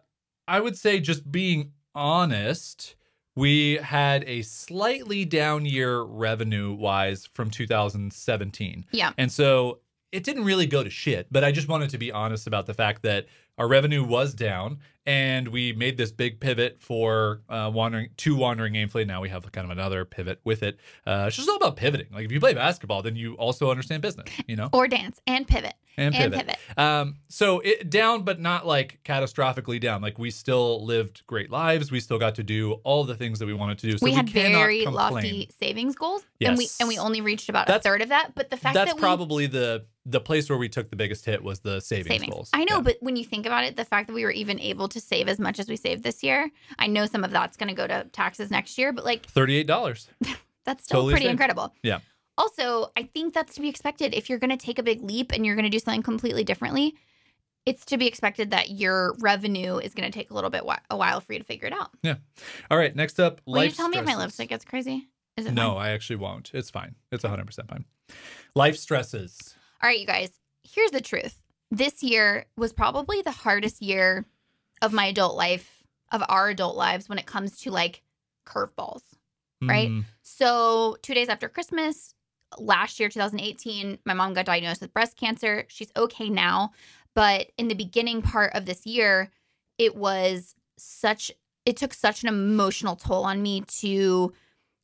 [0.46, 2.94] I would say just being honest,
[3.34, 8.86] we had a slightly down year revenue wise from 2017.
[8.92, 9.12] Yeah.
[9.18, 9.80] And so
[10.12, 12.74] it didn't really go to shit, but I just wanted to be honest about the
[12.74, 13.26] fact that
[13.58, 18.74] our revenue was down and we made this big pivot for uh, wandering to wandering
[18.74, 19.06] aimfully.
[19.06, 20.78] Now we have kind of another pivot with it.
[21.06, 22.06] Uh, it's just all about pivoting.
[22.12, 25.46] Like if you play basketball, then you also understand business, you know, Or dance and
[25.46, 25.74] pivot.
[25.98, 26.46] And And pivot.
[26.46, 26.58] pivot.
[26.78, 30.00] Um, so it down, but not like catastrophically down.
[30.00, 31.90] Like we still lived great lives.
[31.90, 33.98] We still got to do all the things that we wanted to do.
[33.98, 35.12] So we we, had very complain.
[35.14, 38.34] lofty savings goals, and we and we only reached about That's- a third of that.
[38.34, 41.26] But the fact That's that we probably the the place where we took the biggest
[41.26, 42.50] hit was the savings, savings, goals.
[42.54, 42.80] I know, Yeah.
[42.82, 45.28] but when you think about it, the fact that we were even able to save
[45.28, 47.86] as much as we saved this year, I know some of that's going to go
[47.86, 50.08] to taxes next year, but like thirty-eight dollars.
[50.64, 51.32] that's still Totally pretty saved.
[51.32, 51.74] incredible.
[51.82, 51.98] Yeah.
[52.38, 55.32] Also, I think that's to be expected if you're going to take a big leap
[55.32, 56.94] and you're going to do something completely differently.
[57.66, 60.96] It's to be expected that your revenue is going to take a little bit a
[60.96, 61.90] while for you to figure it out.
[62.02, 62.14] Yeah.
[62.70, 64.24] All right, next up, Will you life tell me if my stresses.
[64.38, 65.08] lipstick gets crazy?
[65.36, 65.86] Is it No, fine?
[65.86, 66.50] I actually won't.
[66.54, 66.94] It's fine.
[67.12, 67.84] It's hundred percent fine.
[68.54, 69.54] Life stresses.
[69.82, 70.30] All right, you guys,
[70.62, 71.42] here's the truth.
[71.70, 74.24] This year was probably the hardest year
[74.80, 78.02] of my adult life, of our adult lives when it comes to like
[78.46, 79.02] curveballs.
[79.60, 79.88] right?
[79.90, 80.04] Mhm.
[80.22, 82.14] So, two days after Christmas,
[82.56, 85.64] last year, 2018, my mom got diagnosed with breast cancer.
[85.68, 86.72] She's okay now.
[87.14, 89.30] But in the beginning part of this year,
[89.76, 91.32] it was such,
[91.66, 94.32] it took such an emotional toll on me to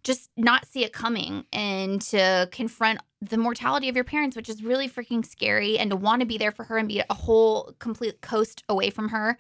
[0.03, 4.63] just not see it coming and to confront the mortality of your parents, which is
[4.63, 7.75] really freaking scary, and to want to be there for her and be a whole
[7.79, 9.39] complete coast away from her.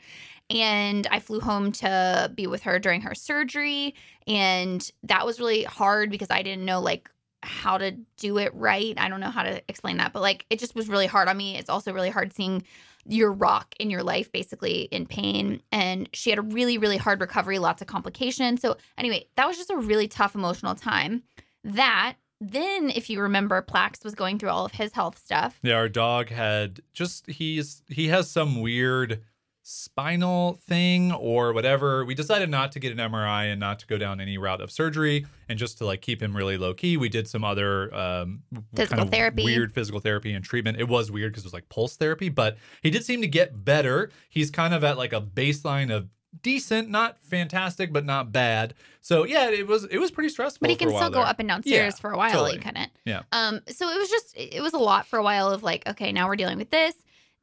[0.48, 3.94] And I flew home to be with her during her surgery.
[4.26, 7.10] And that was really hard because I didn't know like
[7.44, 8.94] how to do it right.
[8.98, 11.37] I don't know how to explain that, but like it just was really hard on
[11.37, 11.57] me.
[11.57, 12.64] It's also really hard seeing
[13.07, 15.61] your rock in your life basically in pain.
[15.70, 18.61] And she had a really, really hard recovery, lots of complications.
[18.61, 21.22] So, anyway, that was just a really tough emotional time.
[21.62, 25.59] That then, if you remember, Plax was going through all of his health stuff.
[25.62, 29.22] Yeah, our dog had just he's he has some weird
[29.66, 32.05] spinal thing or whatever.
[32.05, 34.70] We decided not to get an MRI and not to go down any route of
[34.70, 36.96] surgery and just to like keep him really low key.
[36.98, 38.42] We did some other um
[38.77, 39.42] Physical kind of therapy.
[39.44, 40.79] weird physical therapy and treatment.
[40.79, 43.64] It was weird because it was like pulse therapy, but he did seem to get
[43.64, 44.11] better.
[44.29, 46.09] He's kind of at like a baseline of
[46.42, 48.74] decent, not fantastic, but not bad.
[49.00, 50.59] So yeah, it was it was pretty stressful.
[50.61, 52.33] But he can still go up and down stairs Yeah, for a while.
[52.33, 52.53] totally.
[52.53, 52.90] He couldn't.
[53.07, 53.22] Yeah.
[53.33, 53.61] Um.
[53.68, 56.27] So it was just it was a lot for a while of like, okay, now
[56.29, 56.94] we're dealing with this.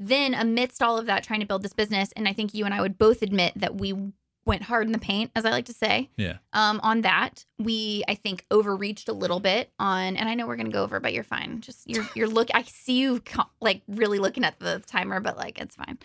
[0.03, 2.73] Then amidst all of that, trying to build this business, and I think you and
[2.73, 3.93] I would both admit that we
[4.45, 6.09] went hard in the paint, as I like to say.
[6.17, 6.37] Yeah.
[6.53, 6.79] Um.
[6.81, 10.69] On that, we I think overreached a little bit on, and I know we're gonna
[10.69, 11.61] go over, but you're fine.
[11.61, 12.49] Just you're you're look.
[12.51, 13.21] I see you
[13.61, 15.99] like really looking at the timer, but like it's fine.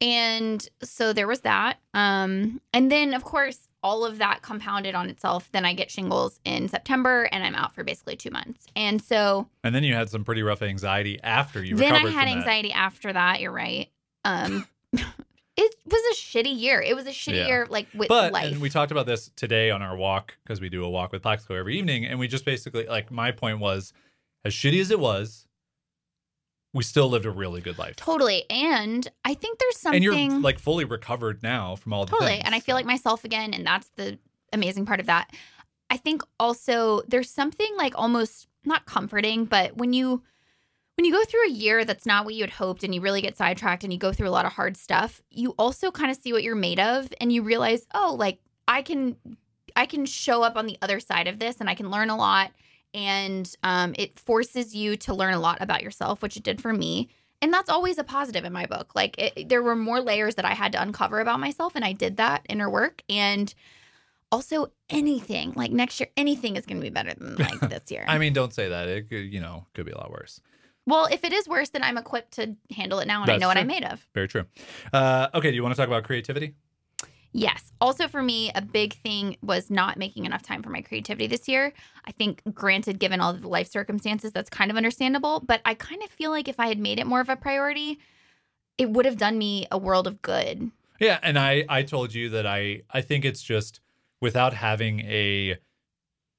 [0.00, 1.80] And so there was that.
[1.92, 5.48] Um, and then of course all of that compounded on itself.
[5.52, 8.66] Then I get shingles in September and I'm out for basically two months.
[8.74, 12.28] And so And then you had some pretty rough anxiety after you then I had
[12.28, 13.40] anxiety after that.
[13.40, 13.88] You're right.
[14.24, 16.80] Um, it was a shitty year.
[16.80, 17.46] It was a shitty Yeah.
[17.46, 18.52] year, like with But life.
[18.52, 21.22] and we talked about this today on our walk because we do a walk with
[21.22, 23.92] Plaxico every evening, and we just basically like my point was,
[24.44, 25.47] as shitty as it was,
[26.74, 27.96] we still lived a really good life.
[27.96, 28.44] totally.
[28.50, 32.32] And I think there's something And you're like fully recovered now from all the totally
[32.32, 32.76] things, and i feel so.
[32.76, 34.18] like myself again and that's the
[34.52, 35.30] amazing part of that
[35.90, 40.22] i think also there's something like almost not comforting but when you
[40.96, 43.20] when you go through a year that's not what you had hoped and you really
[43.20, 46.16] get sidetracked and you go through a lot of hard stuff you also kind of
[46.16, 49.16] see what you're made of and you realize oh like i can
[49.76, 52.16] i can show up on the other side of this and i can learn a
[52.16, 52.52] lot
[52.94, 56.72] and um, it forces you to learn a lot about yourself which it did for
[56.72, 57.08] me
[57.40, 60.44] and that's always a positive in my book like it, there were more layers that
[60.44, 63.54] i had to uncover about myself and i did that inner work and
[64.30, 68.04] also anything like next year anything is going to be better than like this year
[68.06, 68.88] I mean, don't say that.
[68.88, 70.40] It could, you know could be a lot worse.
[70.86, 73.40] well if it is worse then i'm equipped to handle it now and i That's
[73.40, 74.44] know what i'm made of Very true.
[74.92, 76.54] Uh, okay, do you want to talk about creativity?
[77.32, 77.72] Yes.
[77.80, 81.46] Also, for me, a big thing was not making enough time for my creativity this
[81.46, 81.72] year.
[82.06, 85.40] I think, granted, given all the life circumstances, that's kind of understandable.
[85.40, 87.98] But I kind of feel like if I had made it more of a priority,
[88.78, 90.70] it would have done me a world of good.
[91.00, 93.80] Yeah, and I I told you that I I think it's just
[94.20, 95.58] without having a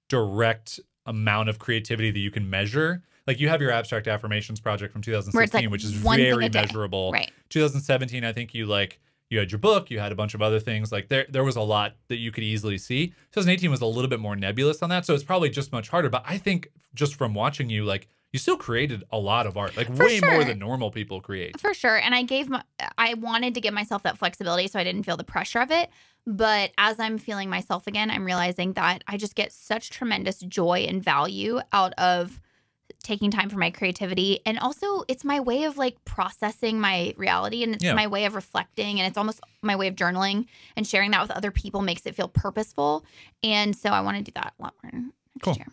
[0.10, 3.04] direct amount of creativity that you can measure.
[3.28, 7.12] Like you have your abstract affirmations project from 2016, like which is very measurable.
[7.12, 7.32] Right.
[7.50, 9.00] 2017, I think you like
[9.30, 10.92] you had your book, you had a bunch of other things.
[10.92, 13.08] Like there there was a lot that you could easily see.
[13.32, 16.10] 2018 was a little bit more nebulous on that, so it's probably just much harder.
[16.10, 19.76] But I think just from watching you, like you still created a lot of art,
[19.76, 21.60] like For way more than normal people create.
[21.60, 21.98] For sure.
[21.98, 22.64] And I gave my,
[22.98, 25.90] I wanted to give myself that flexibility so I didn't feel the pressure of it.
[26.28, 30.86] But as I'm feeling myself again, I'm realizing that I just get such tremendous joy
[30.88, 32.40] and value out of
[33.04, 34.40] taking time for my creativity.
[34.46, 37.94] And also, it's my way of like processing my reality and it's Yeah.
[37.94, 41.32] my way of reflecting and it's almost my way of journaling and sharing that with
[41.32, 43.06] other people makes it feel purposeful.
[43.44, 45.56] And so I want to do that a lot more next Cool.
[45.56, 45.68] year.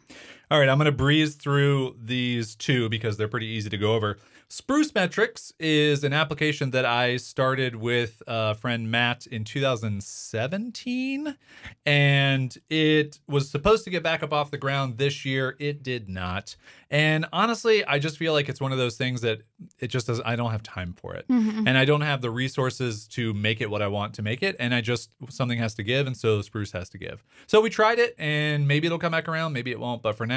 [0.48, 3.94] All right, I'm going to breeze through these two because they're pretty easy to go
[3.94, 4.16] over.
[4.48, 11.36] Spruce Metrics is an application that I started with a friend Matt in 2017,
[11.84, 15.56] and it was supposed to get back up off the ground this year.
[15.58, 16.54] It did not.
[16.92, 19.40] And honestly, I just feel like it's one of those things that
[19.80, 20.20] it just does.
[20.24, 21.66] I don't have time for it Mhm.
[21.66, 24.54] and I don't have the resources to make it what I want to make it.
[24.60, 27.24] And I just something has to give, and so Spruce has to give.
[27.48, 30.02] So we tried it, and maybe it'll come back around, maybe it won't.
[30.02, 30.35] But for now,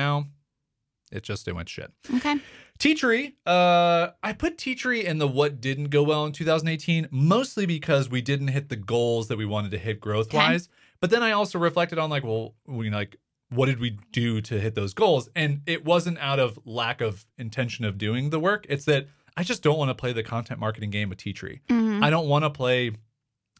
[1.11, 1.91] it just it went shit.
[2.15, 2.35] Okay.
[2.79, 8.09] Teachery, uh, I put Teachery in the what didn't go well in 2018, mostly because
[8.09, 10.69] we didn't hit the goals that we wanted to hit growth wise.
[11.01, 13.17] But then I also reflected on like, well, we like,
[13.49, 15.27] what did we do to hit those goals?
[15.35, 18.65] And it wasn't out of lack of intention of doing the work.
[18.69, 21.59] It's that I just don't want to play the content marketing game with Teachery.
[21.69, 22.01] Mhm.
[22.03, 22.91] I don't want to play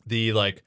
[0.05, 0.63] the like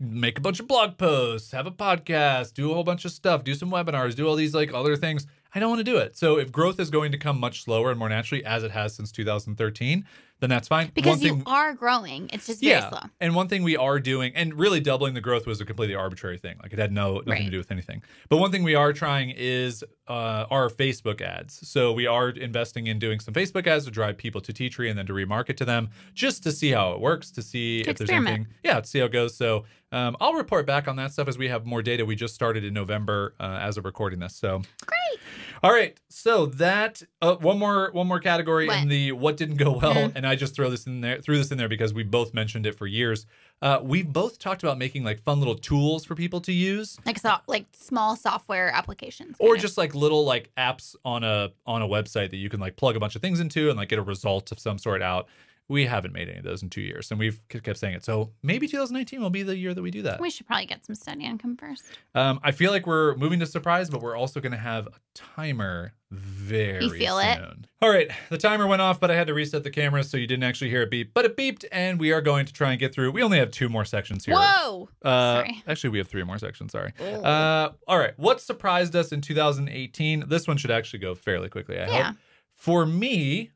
[0.00, 3.44] make a bunch of blog posts, have a podcast, do a whole bunch of stuff,
[3.44, 5.26] do some webinars, do all these like other things.
[5.54, 6.16] I don't want to do it.
[6.16, 8.94] So if growth is going to come much slower and more naturally, as it has
[8.94, 10.04] since 2013,
[10.40, 10.90] then that's fine.
[10.94, 12.28] Because One thing, you are growing.
[12.32, 13.00] It's just very yeah, slow.
[13.20, 16.38] and one thing we are doing, and really doubling the growth was a completely arbitrary
[16.38, 16.56] thing.
[16.62, 17.44] Like it had no nothing Right.
[17.44, 18.02] to do with anything.
[18.28, 21.68] But one thing we are trying is uh, our Facebook ads.
[21.68, 24.98] So we are investing in doing some Facebook ads to drive people to Teachery and
[24.98, 27.98] then to remarket to them, just to see how it works, to see To if
[27.98, 28.34] there's experiment.
[28.34, 28.54] anything.
[28.64, 29.36] Yeah, to see how it goes.
[29.36, 32.04] So um, I'll report back on that stuff as we have more data.
[32.04, 34.34] We just started in November uh, as of recording this.
[34.36, 35.20] So Great.
[35.62, 39.72] All right, so that uh, one more one more category in the what didn't go
[39.72, 40.12] well, Mhm.
[40.16, 42.66] and I just throw this in there threw this in there because we both mentioned
[42.66, 43.26] it for years.
[43.62, 47.18] Uh, we've both talked about making like fun little tools for people to use, Like
[47.18, 49.36] so, like small software applications.
[49.38, 49.60] or of.
[49.60, 52.96] just like little like apps on a on a website that you can like plug
[52.96, 55.28] a bunch of things into and like get a result of some sort out.
[55.70, 58.04] We haven't made any of those in two years, and we've kept saying it.
[58.04, 60.20] So maybe 2019 will be the year that we do that.
[60.20, 61.84] we should probably get some steady income first.
[62.14, 64.92] Um, I feel like we're moving to surprise, but we're also going to have a
[65.14, 67.38] timer very You feel it?
[67.80, 70.26] All right, the timer went off, but I had to reset the camera, so you
[70.26, 71.14] didn't actually hear it beep.
[71.14, 73.12] But it beeped, and we are going to try and get through.
[73.12, 74.34] We only have two more sections here.
[74.34, 74.88] Whoa.
[75.04, 75.62] Uh, Sorry.
[75.68, 76.72] Actually, we have three more sections.
[76.72, 76.92] Sorry.
[77.00, 78.14] Uh, all right.
[78.18, 80.24] What surprised us in 2018?
[80.26, 81.78] This one should actually go fairly quickly.
[81.78, 82.02] I Yeah.
[82.08, 82.16] hope.
[82.56, 83.50] For me,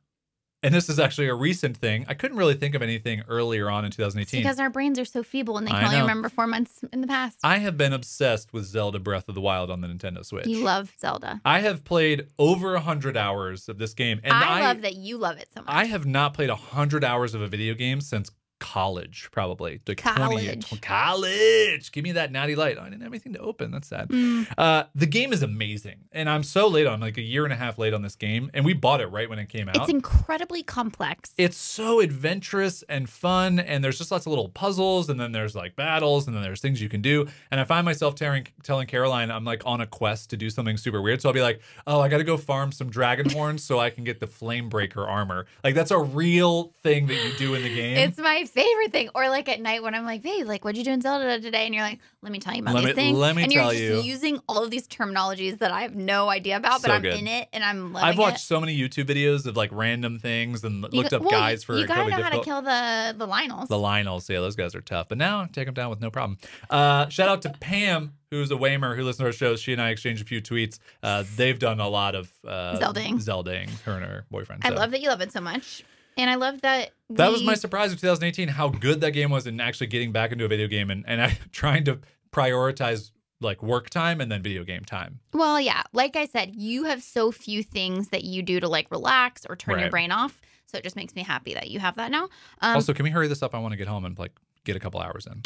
[0.65, 2.07] and this is actually a recent thing.
[2.09, 4.43] I couldn't really think of anything earlier on in It's 2018.
[4.43, 6.03] because our brains are so feeble and they I can only know.
[6.03, 7.39] remember four months in the past.
[7.45, 10.47] I have been obsessed with Zelda Breath of the Wild on the Nintendo Switch.
[10.47, 11.41] you love Zelda.
[11.45, 14.21] I have played over 100 hours of this game.
[14.25, 15.71] And I, I, love that you love it so much.
[15.71, 18.31] I have not played 100 hours of a video game since
[18.75, 19.81] college, probably.
[19.87, 20.19] Like 20
[20.57, 20.81] College.
[20.81, 21.93] college.
[21.93, 22.77] Give me that natty light.
[22.77, 23.71] Oh, I didn't have anything to open.
[23.71, 24.09] That's sad.
[24.09, 24.47] Mm.
[24.59, 26.01] Uh, the game is amazing.
[26.11, 28.51] And I'm so late on, like a year and a half late on this game.
[28.53, 29.77] And we bought it right when it came out.
[29.77, 31.33] It's incredibly complex.
[31.39, 35.55] it's so adventurous and fun and there's just lots of little puzzles and then there's
[35.55, 38.87] like battles and then there's things you can do and i find myself telling, telling
[38.87, 41.61] caroline i'm like on a quest to do something super weird so i'll be like
[41.87, 45.07] oh i gotta go farm some dragon horns so i can get the flame breaker
[45.07, 48.64] armor like that's a real thing that you do in the game It's my favorite
[48.91, 49.09] thing.
[49.15, 51.67] Or like at night when I'm like, babe, like what'd you do in Zelda today?
[51.67, 53.19] And you're like, let me tell you about Let these me- things.
[53.19, 54.13] let me and tell you're just you.
[54.13, 57.15] using all of these terminologies that I have no idea about, but So I'm good.
[57.15, 58.47] in it and I'm loving i've watched it.
[58.47, 61.65] so many youtube videos of like random things and You looked go- up well, guides
[61.65, 63.69] for you gotta know how to kill the the Lynels.
[63.69, 65.09] The Lynels, yeah, those guys are tough.
[65.09, 66.39] But now take them down with no problem.
[66.71, 69.61] Uh, shout out to Pam, who's a Waymer who listens to our shows.
[69.61, 70.79] She and I exchanged a few tweets.
[71.03, 73.15] Uh, they've done a lot of uh, Zelding.
[73.23, 74.63] Zelding, her and her boyfriend.
[74.65, 74.75] I so.
[74.77, 75.85] love that you love it so much.
[76.17, 79.47] And I love that That was my surprise of 2018, how good that game was
[79.47, 82.01] in actually getting back into a video game and, and I trying to
[82.33, 85.21] prioritize like work time and then video game time.
[85.33, 85.83] Well, yeah.
[85.93, 89.57] Like I said, you have so few things that you do to like relax or
[89.57, 90.41] turn your brain off.
[90.67, 92.25] So it just makes me happy that you have that now.
[92.61, 93.55] Um, also, can we hurry this up?
[93.55, 94.33] I want to get home and like
[94.65, 95.43] get a couple hours in.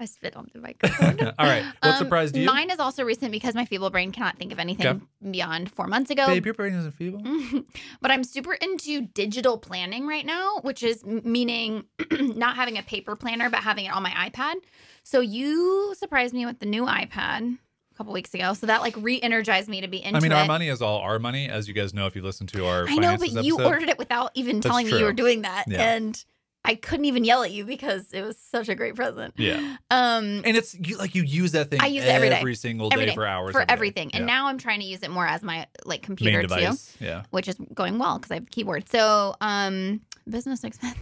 [0.00, 1.18] I spit on the microphone.
[1.38, 1.64] All right.
[1.82, 2.46] What Um, surprised you?
[2.46, 5.00] Mine is also recent because my feeble brain cannot think of anything Okay.
[5.30, 6.26] beyond four months ago.
[6.26, 7.20] Babe, your brain isn't feeble.
[8.00, 13.16] but I'm super into digital planning right now, which is meaning not having a paper
[13.16, 14.54] planner, but having it on my iPad.
[15.02, 17.58] So you surprised me with the new iPad
[17.92, 18.52] a couple weeks ago.
[18.54, 20.36] So that like re-energized me to be into I mean, it.
[20.36, 22.86] our money is all our money, as you guys know if you listen to our
[22.88, 23.66] I know, but finances you episode.
[23.66, 25.82] ordered it without even That's telling me you were doing that, Yeah.
[25.94, 26.24] and
[26.64, 29.32] I couldn't even yell at you because it was such a great present.
[29.38, 29.76] Yeah.
[29.90, 32.54] Um, And it's you, like you use that thing I use it every day.
[32.54, 33.14] single Every day day.
[33.14, 33.52] for hours.
[33.52, 36.42] for every everything, and now I'm trying to use it more as my like computer
[36.42, 36.72] too.
[37.00, 37.22] Yeah.
[37.30, 38.88] which is going well because I have a keyboard.
[38.88, 40.98] So, um, business expense.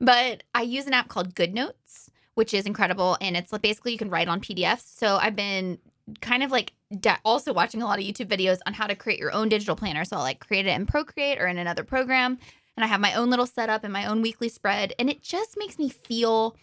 [0.00, 4.10] but I use an app called GoodNotes, which is incredible, and it's basically you can
[4.10, 4.96] write on PDFs.
[4.98, 5.78] So I've been
[6.20, 9.18] kind of like da- also watching a lot of YouTube videos on how to create
[9.18, 10.04] your own digital planner.
[10.04, 12.38] So I'll like create it in Procreate or in another program,
[12.76, 15.56] and I have my own little setup and my own weekly spread, and it just
[15.56, 16.56] makes me feel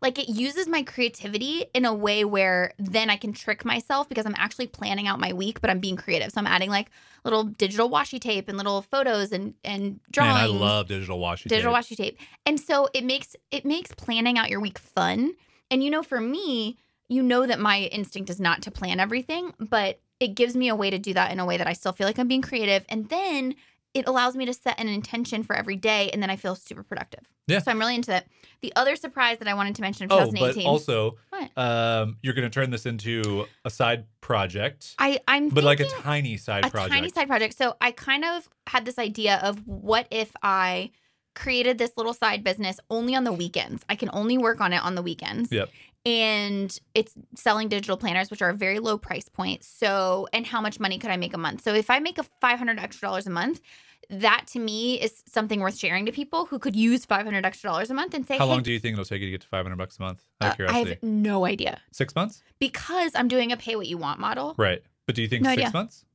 [0.00, 4.26] like it uses my creativity in a way where then I can trick myself because
[4.26, 6.30] I'm actually planning out my week, but I'm being creative.
[6.30, 6.90] So I'm adding like
[7.24, 10.34] little digital washi tape and little photos and and drawings.
[10.34, 11.84] Man, I love digital washi digital tape.
[11.84, 12.18] washi tape.
[12.46, 15.32] And so it makes it makes planning out your week fun.
[15.70, 16.78] And you know, for me,
[17.08, 20.76] you know that my instinct is not to plan everything, but it gives me a
[20.76, 22.84] way to do that in a way that I still feel like I'm being creative.
[22.88, 23.54] And then
[23.94, 26.82] it allows me to set an intention for every day, and then I feel super
[26.82, 27.20] productive.
[27.46, 27.60] Yeah.
[27.60, 28.26] So I'm really into that.
[28.60, 30.64] The other surprise that I wanted to mention in Oh, 2018.
[30.64, 31.16] but also,
[31.56, 35.88] um, you're going to turn this into a side project, I, I'm but like a
[35.88, 36.92] tiny side a project.
[36.92, 37.56] tiny side project.
[37.56, 40.90] So I kind of had this idea of what if I
[41.38, 43.84] created this little side business only on the weekends.
[43.88, 45.50] I can only work on it on the weekends.
[45.52, 45.68] Yep.
[46.04, 49.62] And it's selling digital planners, which are a very low price point.
[49.64, 51.62] So, and how much money could I make a month?
[51.62, 53.60] So, if I make a five hundred extra dollars a month,
[54.10, 57.90] that to me is something worth sharing to people who could use 500 extra dollars
[57.90, 59.42] a month and say, How hey, long do you think it'll take you to get
[59.42, 60.22] to 500 bucks a month?
[60.40, 62.42] Uh, I have no idea Six months?
[62.58, 64.54] because I'm doing a pay what you want model.
[64.56, 64.82] Right.
[65.04, 65.72] But do you think No six idea.
[65.74, 66.06] months?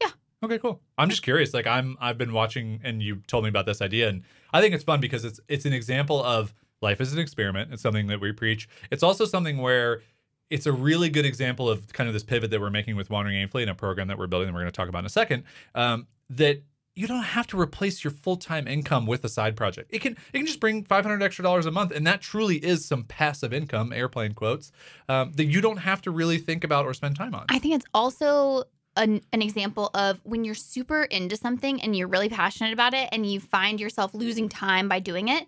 [0.00, 0.10] Yeah.
[0.44, 0.80] Okay, cool.
[0.96, 1.52] I'm just curious.
[1.52, 4.74] Like I'm I've been watching and you told me about this idea and I think
[4.74, 7.72] it's fun because it's it's an example of life is an experiment.
[7.72, 8.68] It's something that we preach.
[8.90, 10.02] It's also something where
[10.50, 13.36] it's a really good example of kind of this pivot that we're making with Wandering
[13.36, 15.10] Aimfully and a program that we're building that we're going to talk about in a
[15.10, 15.44] second.
[15.74, 16.62] Um, that
[16.96, 19.90] you don't have to replace your full-time income with a side project.
[19.92, 22.84] It can it can just bring 500 extra dollars a month and that truly is
[22.84, 24.72] some passive income, airplane quotes,
[25.08, 27.46] um, that you don't have to really think about or spend time on.
[27.48, 28.64] I think it's also
[28.96, 33.08] an, an example of when you're super into something and you're really passionate about it
[33.12, 35.46] and you find yourself losing time by doing it.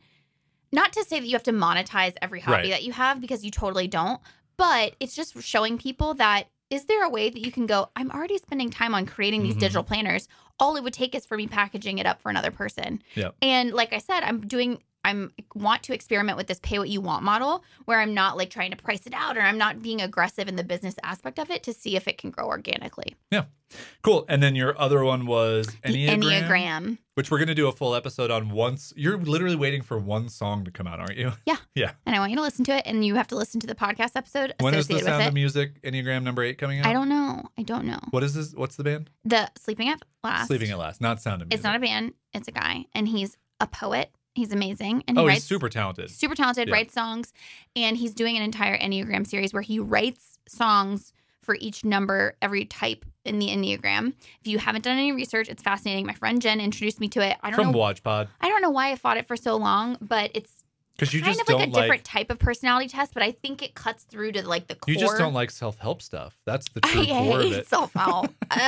[0.72, 2.70] Not to say that you have to monetize every hobby Right.
[2.70, 4.20] that you have because you totally don't,
[4.56, 8.10] but it's just showing people that is there a way that you can go, I'm
[8.10, 9.60] already spending time on creating these Mhm.
[9.60, 10.26] digital planners.
[10.58, 13.02] All it would take is for me packaging it up for another person.
[13.14, 13.34] Yep.
[13.42, 17.00] And like I said, I'm doing I'm want to experiment with this pay what you
[17.00, 20.00] want model where I'm not like trying to price it out or I'm not being
[20.00, 23.16] aggressive in the business aspect of it to see if it can grow organically.
[23.30, 23.44] Yeah.
[24.02, 24.24] Cool.
[24.28, 26.98] And then your other one was The Enneagram, Enneagram.
[27.14, 28.92] which we're going to do a full episode on once.
[28.96, 31.32] You're literally waiting for one song to come out, aren't you?
[31.46, 31.56] Yeah.
[31.74, 31.92] Yeah.
[32.04, 33.74] And I want you to listen to it and you have to listen to the
[33.74, 35.32] podcast episode When is the Sound of.
[35.32, 36.86] Music Enneagram number eight coming out?
[36.86, 37.44] I don't know.
[37.56, 37.98] I don't know.
[38.10, 38.52] What is this?
[38.54, 39.08] What's the band?
[39.24, 40.48] The Sleeping at Last.
[40.48, 41.54] Sleeping at Last, not Sound of Music.
[41.54, 42.84] It's not a band, it's a guy.
[42.94, 44.10] And he's a poet.
[44.34, 45.04] He's amazing.
[45.06, 46.10] And he oh, writes he's super talented.
[46.10, 46.74] super talented, Yeah.
[46.74, 47.32] writes songs,
[47.76, 52.64] and he's doing an entire Enneagram series where he writes songs for each number, every
[52.64, 54.14] type in the Enneagram.
[54.40, 56.06] If you haven't done any research, it's fascinating.
[56.06, 57.36] My friend Jen introduced me to it.
[57.42, 57.78] I don't From know.
[57.78, 58.28] WatchPod.
[58.40, 60.64] I don't know why I fought it for so long, but it's
[60.96, 62.04] Because you kind just of like a different like.
[62.04, 63.12] type of personality test.
[63.12, 64.94] But I think it cuts through to like the core.
[64.94, 66.38] You just don't like self help stuff.
[66.46, 67.68] That's the I true core of hate it.
[67.68, 68.26] self help.
[68.26, 68.48] Babe,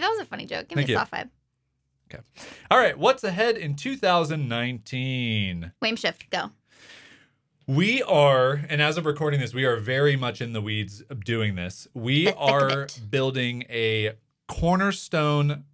[0.00, 0.68] that was a funny joke.
[0.68, 1.10] Give Thank me a soft
[2.16, 2.24] five.
[2.70, 5.72] All right, what's ahead in 2019?
[5.80, 6.50] WAIM shift, go.
[7.66, 11.24] We are, and as of recording this, we are very much in the weeds of
[11.24, 11.88] doing this.
[11.94, 14.12] We The thick of are building a
[14.48, 15.64] cornerstone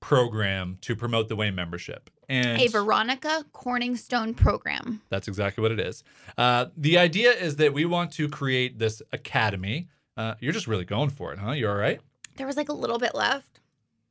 [0.00, 2.10] program to promote the WAIM membership.
[2.28, 5.02] And A Veronica Corningstone program.
[5.10, 6.02] that's exactly what it is.
[6.38, 9.88] Uh, the idea is that we want to create this academy.
[10.16, 11.52] Uh, you're just really going for it, huh?
[11.52, 12.00] You all right?
[12.36, 13.51] There was like a little bit left.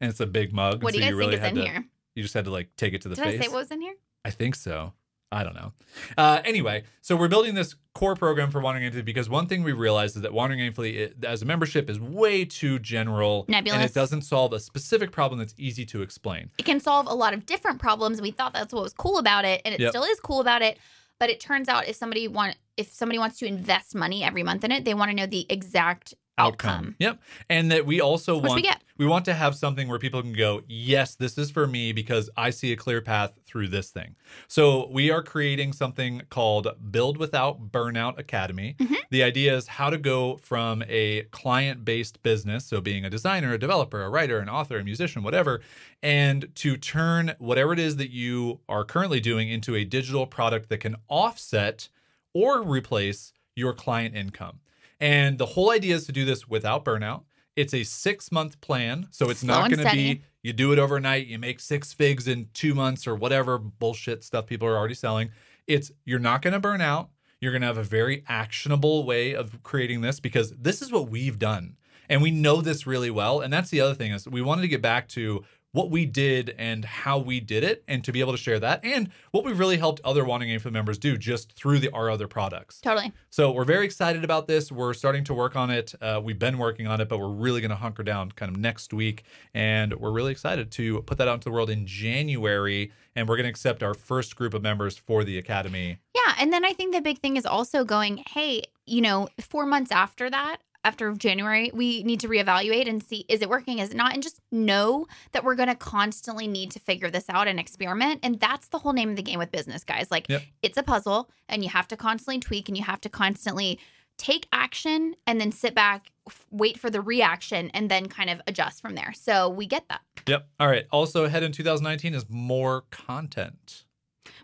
[0.01, 0.83] And it's a big mug.
[0.83, 1.85] What do you guys you really think is had in to, here?
[2.15, 3.39] You just had to like take it to the Did face.
[3.39, 3.93] I say what was in here?
[4.25, 4.93] I think so.
[5.33, 5.71] I don't know.
[6.17, 9.71] Uh, anyway, so we're building this core program for Wandering Aimfully because one thing we
[9.71, 13.75] realized is that Wandering Aimfully as a membership is way too general Nebulous.
[13.79, 16.49] and it doesn't solve a specific problem that's easy to explain.
[16.57, 18.21] it can solve a lot of different problems.
[18.21, 19.91] We thought that's what was cool about it, and it Yep.
[19.91, 20.77] still is cool about it.
[21.17, 24.63] But it turns out if somebody want if somebody wants to invest money every month
[24.65, 27.19] in it, they want to know the exact outcome, Yep.
[27.49, 28.81] And that we also which want we get.
[29.01, 32.29] We want to have something where people can go, yes, this is for me because
[32.37, 34.15] I see a clear path through this thing.
[34.47, 38.75] So we are creating something called Build Without Burnout Academy.
[38.79, 38.97] Mhm.
[39.09, 43.53] The idea is how to go from a client based business, so being a designer,
[43.53, 45.61] a developer, a writer, an author, a musician, whatever,
[46.03, 50.69] and to turn whatever it is that you are currently doing into a digital product
[50.69, 51.89] that can offset
[52.35, 54.59] or replace your client income.
[54.99, 57.23] And the whole idea is to do this without burnout.
[57.55, 59.07] It's a six month plan.
[59.11, 62.27] So it's Slow not going to be you do it overnight, you make six figs
[62.27, 65.31] in two months or whatever bullshit stuff people are already selling.
[65.67, 67.09] It's you're not going to burn out.
[67.39, 71.09] You're going to have a very actionable way of creating this because this is what
[71.09, 71.77] we've done.
[72.09, 73.39] And we know this really well.
[73.39, 76.53] And that's the other thing is we wanted to get back to what we did
[76.57, 79.53] and how we did it and to be able to share that and what we
[79.53, 82.79] really helped other wanting info members do just through the our other products.
[82.81, 83.11] Totally.
[83.29, 84.71] So we're very excited about this.
[84.71, 85.93] We're starting to work on it.
[86.01, 88.59] Uh, we've been working on it, but we're really going to hunker down kind of
[88.59, 92.91] next week, and we're really excited to put that out into the world in January.
[93.15, 95.97] And we're going to accept our first group of members for the academy.
[96.15, 99.65] Yeah, and then I think the big thing is also going, hey, you know, four
[99.65, 103.91] months after that, after January, we need to reevaluate and see is it working, is
[103.91, 107.47] it not, and just know that we're going to constantly need to figure this out
[107.47, 108.19] and experiment.
[108.23, 110.09] And that's the whole name of the game with business, guys.
[110.09, 110.41] Like Yep.
[110.61, 113.79] it's a puzzle, and you have to constantly tweak, and you have to constantly
[114.17, 116.11] take action, and then sit back,
[116.51, 119.13] wait for the reaction, and then kind of adjust from there.
[119.13, 120.01] So we get that.
[120.27, 120.47] Yep.
[120.59, 120.85] All right.
[120.91, 123.85] Also, ahead in 2019 is more content.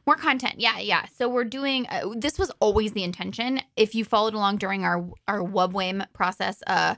[0.06, 1.06] More content, yeah, yeah.
[1.16, 1.88] So we're doing.
[1.88, 3.62] Uh, this was always the intention.
[3.76, 6.96] If you followed along during our our Wubwame process, uh,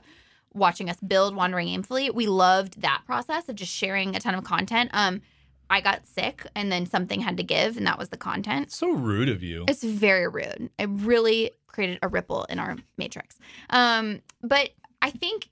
[0.52, 4.44] watching us build Wandering Aimfully, we loved that process of just sharing a ton of
[4.44, 4.90] content.
[4.92, 5.20] Um,
[5.68, 8.72] I got sick, and then something had to give, and that was the content.
[8.72, 9.64] So rude of you.
[9.68, 10.70] It's very rude.
[10.78, 13.38] It really created a ripple in our matrix.
[13.70, 14.70] Um, but
[15.00, 15.48] I think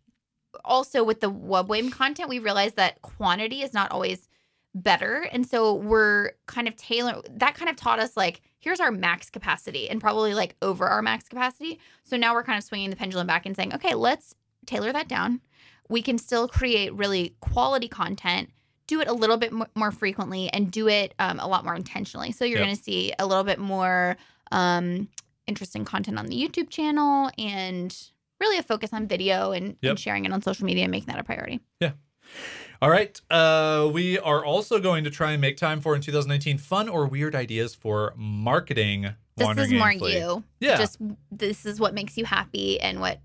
[0.64, 4.27] also with the webwave content, we realized that quantity is not always
[4.82, 5.28] better.
[5.32, 9.30] And so we're kind of tailor that kind of taught us like, here's our max
[9.30, 11.78] capacity and probably like over our max capacity.
[12.04, 14.34] So now we're kind of swinging the pendulum back and saying, okay, let's
[14.66, 15.40] tailor that down.
[15.88, 18.50] We can still create really quality content,
[18.86, 22.32] do it a little bit more frequently, and do it um, a lot more intentionally.
[22.32, 22.66] So you're Yep.
[22.66, 24.16] going to see a little bit more
[24.50, 25.08] um,
[25.46, 27.96] interesting content on the YouTube channel and
[28.40, 29.90] really a focus on video and, Yep.
[29.90, 31.60] and sharing it on social media and making that a priority.
[32.80, 33.20] All right.
[33.28, 37.06] Uh, we are also going to try and make time for in 2019 fun or
[37.06, 39.14] weird ideas for marketing.
[39.36, 40.14] This is more Aimfully.
[40.14, 40.44] you.
[40.60, 40.76] Yeah.
[40.76, 40.98] Just
[41.30, 43.20] this is what makes you happy and what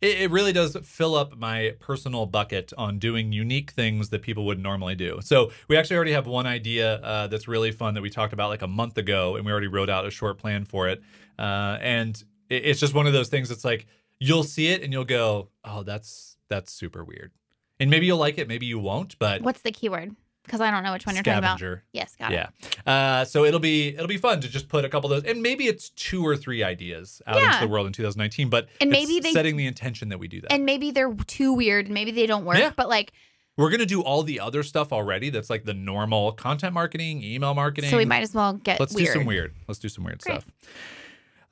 [0.00, 4.46] It, it really does fill up my personal bucket on doing unique things that people
[4.46, 5.18] would normally do.
[5.22, 8.48] So we actually already have one idea uh, that's really fun that we talked about
[8.48, 11.02] like a month ago, and we already wrote out a short plan for it.
[11.38, 13.48] Uh, and it, it's just one of those things.
[13.50, 13.86] that's like
[14.18, 17.32] you'll see it and you'll go, "Oh, that's that's super weird,"
[17.80, 19.18] and maybe you'll like it, maybe you won't.
[19.18, 20.14] But what's the keyword?
[20.44, 21.58] Because I don't know which one you're talking about.
[21.58, 21.82] scavenger.
[21.92, 22.50] Yes, got yeah.
[22.62, 22.86] it.
[22.88, 25.42] Uh, so it'll be it'll be fun to just put a couple of those, and
[25.42, 28.48] maybe it's two or three ideas out into the world in 2019.
[28.48, 30.52] But And it's maybe they- setting the intention that we do that.
[30.52, 32.58] And maybe they're too weird, and maybe they don't work.
[32.58, 32.70] Yeah.
[32.76, 33.12] But like,
[33.56, 35.30] We're gonna do all the other stuff already.
[35.30, 37.90] That's like the normal content marketing, email marketing.
[37.90, 39.06] so we might as well get Let's weird.
[39.08, 39.52] do some weird.
[39.66, 40.42] Let's do some weird Great.
[40.42, 40.46] stuff.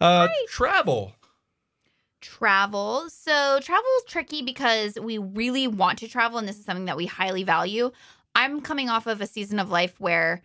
[0.01, 1.15] Uh, travel.
[2.25, 3.05] Travel.
[3.11, 6.97] So travel is tricky because we really want to travel, and this is something that
[6.97, 7.91] we highly value.
[8.35, 10.41] I'm coming off of a season of life where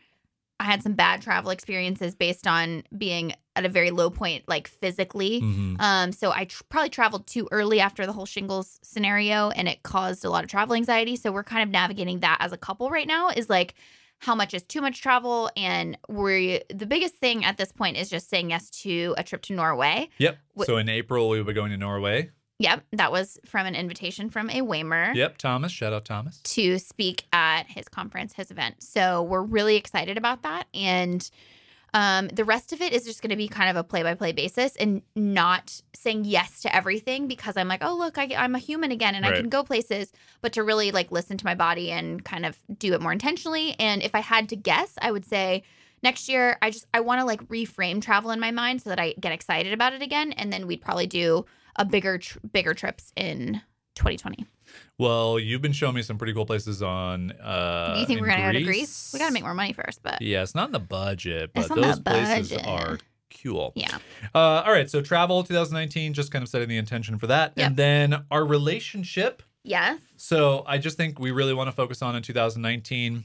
[0.60, 4.68] I had some bad travel experiences based on being at a very low point, like
[4.68, 5.40] physically.
[5.40, 5.80] Mhm.
[5.80, 9.84] Um, so I tr- probably traveled too early after the whole shingles scenario, and it
[9.84, 11.16] caused a lot of travel anxiety.
[11.16, 13.30] So we're kind of navigating that as a couple right now.
[13.30, 13.74] Is like
[14.20, 18.10] how much is too much travel, and we the biggest thing at this point is
[18.10, 20.10] just saying yes to a trip to Norway.
[20.18, 20.38] Yep.
[20.66, 22.32] So in April we will be going to Norway.
[22.62, 25.38] Yep, that was from an invitation from a Waymer Yep.
[25.38, 25.72] Thomas.
[25.72, 26.42] Shout out Thomas.
[26.42, 28.84] to speak at his conference, his event.
[28.84, 30.68] So we're really excited about that.
[30.74, 31.30] And
[31.94, 34.14] um, the rest of it is just going to be kind of a play by
[34.14, 38.56] play basis and not saying yes to everything because I'm like, oh, look, I, I'm
[38.56, 40.12] a human again and I can go places,
[40.42, 43.76] but to really like listen to my body and kind of do it more intentionally.
[43.80, 45.64] And if I had to guess, I would say,
[46.02, 49.00] Next year, I just I want to like reframe travel in my mind so that
[49.00, 52.74] I get excited about it again, and then we'd probably do a bigger tr- bigger
[52.74, 53.62] trips in
[53.96, 54.46] 2020.
[54.98, 57.32] Well, you've been showing me some pretty cool places on.
[57.32, 59.12] Uh, Do you think we're gonna go to Greece?
[59.14, 61.62] We got to make more money first, but Yeah, it's not in the budget, but
[61.62, 62.68] It's on the those places budget.
[62.68, 63.00] are
[63.42, 63.72] cool.
[63.76, 63.98] yeah.
[64.36, 67.68] Uh, all right, so travel 2019, just kind of setting the intention for that, Yep.
[67.68, 69.42] and then our relationship.
[69.64, 70.00] Yes.
[70.18, 73.24] So I just think we really want to focus on in 2019,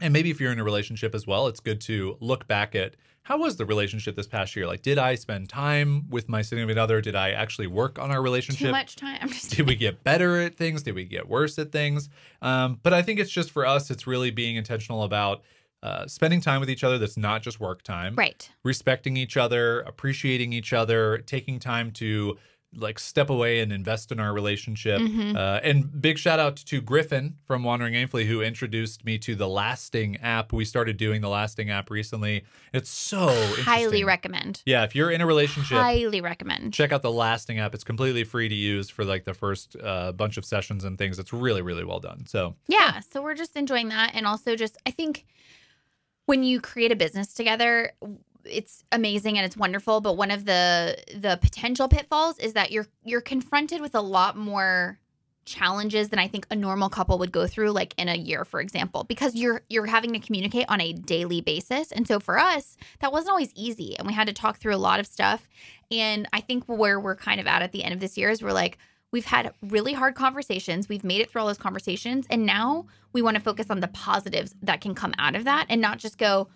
[0.00, 2.96] and maybe if you're in a relationship as well, it's good to look back at
[3.24, 4.66] how was the relationship this past year.
[4.66, 7.00] Like, did I spend time with my significant other?
[7.00, 8.66] Did I actually work on our relationship?
[8.66, 9.18] Too much time.
[9.22, 10.82] I'm just Did we get better at things?
[10.82, 12.10] Did we get worse at things?
[12.42, 15.42] Um, but I think it's just for us, it's really being intentional about
[15.82, 18.50] uh, spending time with each other that's not just work time, right.
[18.62, 22.38] respecting each other, appreciating each other, taking time to
[22.76, 25.00] like step away and invest in our relationship.
[25.00, 25.36] Mhm.
[25.36, 29.48] Uh, and big shout out to Griffin from Wandering Aimfully who introduced me to the
[29.48, 30.52] Lasting app.
[30.52, 32.44] We started doing the Lasting app recently.
[32.72, 33.28] It's so
[33.62, 34.62] Highly recommend.
[34.66, 36.72] Yeah, if you're in a relationship, Highly recommend.
[36.74, 40.12] check out the lasting app it's completely free to use for like the first uh,
[40.12, 43.00] bunch of sessions and things it's really really well done so Yeah.
[43.00, 44.12] So we're just enjoying that.
[44.14, 45.24] And also, just, I think
[46.26, 47.92] when you create a business together,
[48.46, 52.86] it's amazing and it's wonderful but one of the the potential pitfalls is that you're
[53.04, 54.98] you're confronted with a lot more
[55.44, 58.60] challenges than i think a normal couple would go through like in a year for
[58.60, 61.92] example because you're you're having to communicate on a daily basis.
[61.92, 64.76] And so for us that wasn't always easy and we had to talk through a
[64.76, 65.48] lot of stuff.
[65.90, 68.42] And i think where we're kind of at at the end of this year is
[68.42, 68.78] we're like
[69.12, 70.88] we've had really hard conversations.
[70.88, 73.88] We've made it through all those conversations and now we want to focus on the
[73.88, 76.48] positives that can come out of that and not just go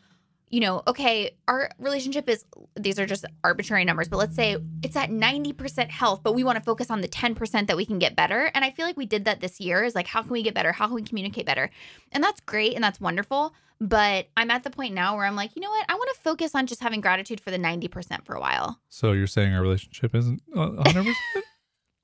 [0.50, 2.44] you know, okay, our relationship is
[2.74, 6.56] these are just arbitrary numbers, but let's say it's at 90% health, but we want
[6.56, 8.50] to focus on the 10% that we can get better.
[8.54, 10.54] And I feel like we did that this year is like, how can we get
[10.54, 10.72] better?
[10.72, 11.70] How can we communicate better?
[12.12, 13.54] And that's great and that's wonderful.
[13.80, 15.86] But I'm at the point now where I'm like, you know what?
[15.88, 18.80] I want to focus on just having gratitude for the 90% for a while.
[18.88, 21.14] so you're saying our relationship isn't uh, 100%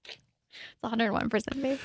[0.06, 0.18] It's
[0.84, 1.78] 101%, babe.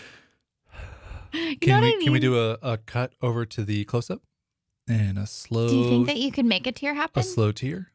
[1.32, 3.86] You can know we what I can we do a, a cut over to the
[3.86, 4.22] close-up
[4.89, 7.19] and a slow Do you think that you could make a tear happen?
[7.19, 7.91] a slow tear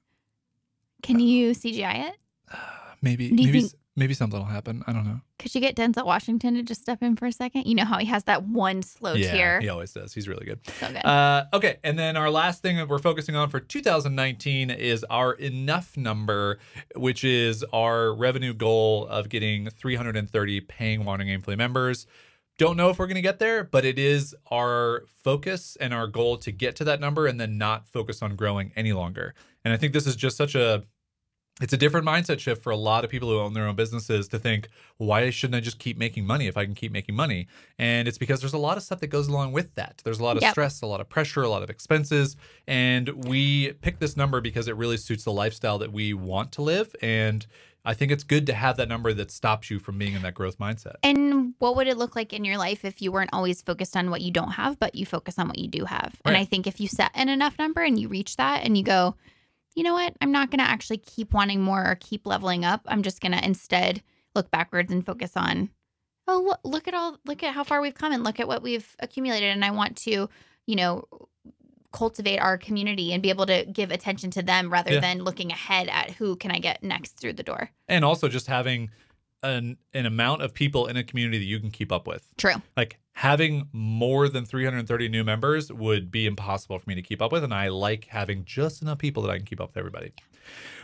[1.02, 2.16] Can you CGI it?
[3.02, 4.82] maybe Do maybe think- maybe something will happen.
[4.86, 5.20] I don't know.
[5.38, 7.66] Could you get Denzel Washington to just step in for a second?
[7.66, 9.60] You know how he has that one slow yeah, tear.
[9.60, 10.12] he always does.
[10.14, 10.58] He's really good.
[10.80, 11.04] So good.
[11.04, 15.34] Uh, okay, and then our last thing that we're focusing on for 2019 is our
[15.34, 16.58] enough number,
[16.96, 22.06] which is our revenue goal of getting 330 paying Wandering Aimfully members.
[22.56, 26.06] Don't know if we're going to get there, but it is our focus and our
[26.06, 29.34] goal to get to that number and then not focus on growing any longer.
[29.64, 30.84] And I think this is just such a
[31.60, 34.26] it's a different mindset shift for a lot of people who own their own businesses
[34.28, 37.46] to think, why shouldn't I just keep making money if I can keep making money?
[37.78, 40.02] And it's because there's a lot of stuff that goes along with that.
[40.04, 40.50] There's a lot of Yep.
[40.52, 42.36] stress, a lot of pressure, a lot of expenses.
[42.66, 46.62] And we pick this number because it really suits the lifestyle that we want to
[46.62, 46.94] live.
[47.00, 47.46] And
[47.84, 50.34] I think it's good to have that number that stops you from being in that
[50.34, 50.94] growth mindset.
[51.04, 54.10] And what would it look like in your life if you weren't always focused on
[54.10, 56.14] what you don't have, but you focus on what you do have?
[56.24, 58.82] And I think if you set an enough number and you reach that and you
[58.82, 59.14] go,
[59.74, 62.82] you know what, I'm not going to actually keep wanting more or keep leveling up.
[62.86, 64.02] I'm just going to instead
[64.34, 65.70] look backwards and focus on,
[66.28, 68.62] oh, look, look at all, look at how far we've come and look at what
[68.62, 69.50] we've accumulated.
[69.50, 70.28] And I want to,
[70.66, 71.04] you know,
[71.92, 75.00] cultivate our community and be able to give attention to them rather Yeah.
[75.00, 77.70] than looking ahead at who can I get next through the door.
[77.88, 78.90] And also just having
[79.44, 82.26] an, an amount of people in a community that you can keep up with.
[82.36, 82.54] True.
[82.76, 87.32] like having more than 330 new members would be impossible for me to keep up
[87.32, 90.12] with and i like having just enough people that i can keep up with everybody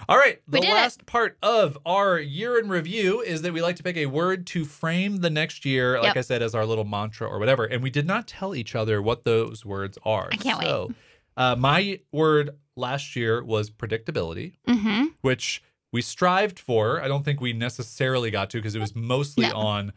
[0.09, 0.75] all right the did it.
[0.75, 4.47] last part of our year in review is that we like to pick a word
[4.47, 6.17] to frame the next year like Yep.
[6.17, 9.03] i said as our little mantra or whatever and we did not tell each other
[9.03, 10.67] what those words are I can't wait.
[10.67, 10.93] so
[11.37, 15.07] uh, my word last year was predictability Mm-hmm.
[15.23, 15.63] which
[15.93, 17.03] we strived for.
[17.03, 19.57] I don't think we necessarily got to because it was mostly No.
[19.57, 19.93] on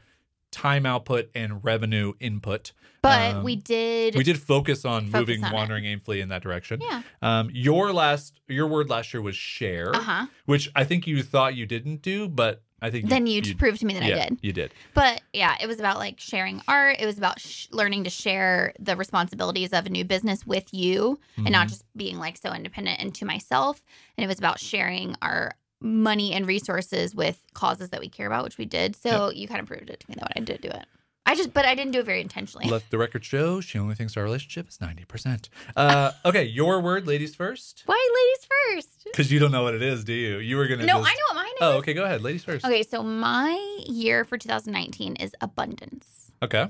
[0.54, 2.72] time output and revenue input.
[3.01, 4.16] But Um, we did.
[4.16, 5.54] We did focus on Focus moving on it.
[5.56, 6.80] wandering aimfully in that direction.
[6.82, 7.01] Yeah.
[7.22, 10.26] Um, your last your word last year was share, Uh huh.
[10.45, 13.86] which I think you thought you didn't do, but I think Then you, proved to
[13.86, 14.38] me that yeah, I did.
[14.41, 14.74] You did.
[14.93, 16.97] But yeah, it was about like sharing art.
[16.99, 21.18] It was about sh- learning to share the responsibilities of a new business with you
[21.38, 21.70] and not Mhm.
[21.70, 23.84] just being like so independent and to myself.
[24.18, 25.54] And it was about sharing our
[25.84, 28.96] money and resources with causes that we care about, which we did.
[28.96, 30.86] So you kind of proved it to me that I did do it.
[31.26, 32.68] I just, but I didn't do it very intentionally.
[32.70, 35.50] Let the record show she only thinks our relationship is ninety percent.
[35.74, 38.50] Uh, okay, your word, ladies first, Why ladies
[38.84, 39.04] first?
[39.06, 40.40] because you don't know what it is, do you?
[40.40, 40.86] You were gonna.
[40.86, 41.58] No, just- I know what mine is.
[41.62, 41.94] Oh, okay.
[41.94, 42.66] Go ahead, ladies first.
[42.66, 43.54] Okay, so my
[43.88, 46.32] year for 2019 is abundance.
[46.42, 46.68] Okay.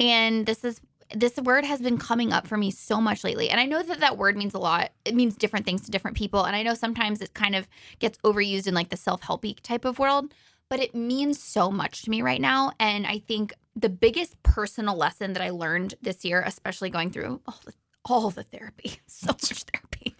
[0.00, 0.80] And this is
[1.14, 3.50] this word has been coming up for me so much lately.
[3.50, 4.90] And I know that that word means a lot.
[5.04, 6.44] It means different things to different people.
[6.44, 9.98] And I know sometimes it kind of gets overused in like the self-helpy type of
[9.98, 10.32] world,
[10.68, 12.72] but it means so much to me right now.
[12.80, 17.40] And I think the biggest personal lesson that I learned this year, especially going through
[17.46, 17.72] all the
[18.04, 20.16] all the therapy, so much therapy.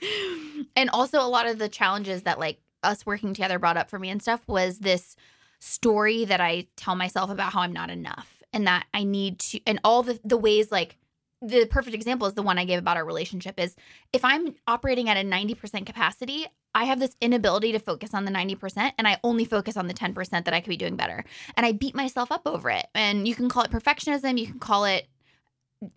[0.76, 3.98] And also a lot of the challenges that like us working together brought up for
[3.98, 5.16] me and stuff was this
[5.58, 9.60] story that I tell myself about how I'm not enough and that I need to
[9.66, 10.96] and all the the ways like
[11.42, 13.74] the perfect example is the one I gave about our relationship is
[14.12, 18.30] if I'm operating at a 90% capacity, I have this inability to focus on the
[18.30, 21.24] 90% and I only focus on the 10% that I could be doing better.
[21.56, 22.86] And I beat myself up over it.
[22.94, 25.08] And you can call it perfectionism, you can call it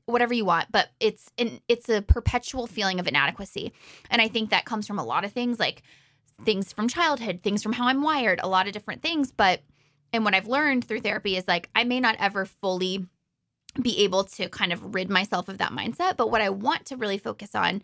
[0.07, 3.71] whatever you want, but it's an, it's a perpetual feeling of inadequacy.
[4.09, 5.83] And I think that comes from a lot of things like
[6.43, 9.61] things from childhood, things from how I'm wired, a lot of different things, but
[10.15, 13.05] and what I've learned through therapy is like I may not ever fully
[13.81, 16.97] be able to kind of rid myself of that mindset, but what I want to
[16.97, 17.81] really focus on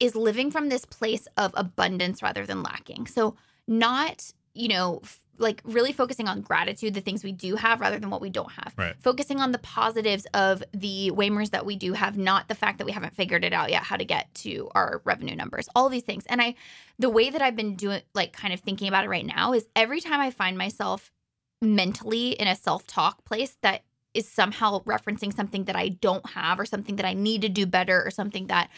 [0.00, 3.06] is living from this place of abundance rather than lacking.
[3.06, 7.80] So not, you know, f- like really focusing on gratitude, the things we do have
[7.80, 8.74] rather than what we don't have.
[8.76, 8.94] Right.
[9.00, 12.84] Focusing on the positives of the waymers that we do have, not the fact that
[12.84, 15.68] we haven't figured it out yet how to get to our revenue numbers.
[15.76, 16.24] All these things.
[16.26, 16.56] And I
[16.98, 19.68] the way that I've been doing like kind of thinking about it right now is
[19.76, 21.12] every time I find myself
[21.60, 23.82] mentally in a self-talk place that
[24.14, 27.66] is somehow referencing something that I don't have or something that I need to do
[27.66, 28.70] better or something that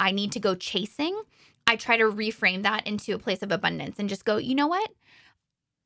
[0.00, 1.20] I need to go chasing,
[1.66, 4.66] I try to reframe that into a place of abundance and just go, you know
[4.66, 4.90] what?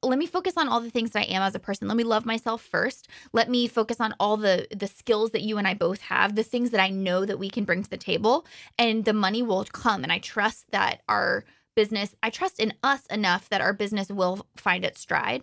[0.05, 1.87] Let me focus on all the things that I am as a person.
[1.87, 3.09] Let me love myself first.
[3.33, 6.43] Let me focus on all the the skills that you and I both have, the
[6.43, 8.45] things that I know that we can bring to the table,
[8.79, 10.03] and the money will come.
[10.03, 11.45] And I trust that our
[11.75, 15.43] business, I trust in us enough that our business will find its stride.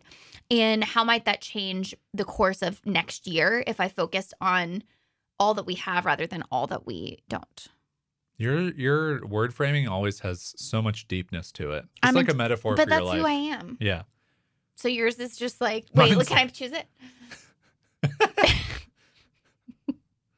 [0.51, 4.83] And how might that change the course of next year if I focused on
[5.39, 7.67] all that we have rather than all that we don't?
[8.37, 11.83] Your your word framing always has so much deepness to it.
[11.83, 13.19] It's I'm like a metaphor but for that's your life.
[13.19, 13.77] who I am.
[13.81, 14.03] yeah.
[14.75, 16.87] So yours is just like, wait, Mine's can I choose it?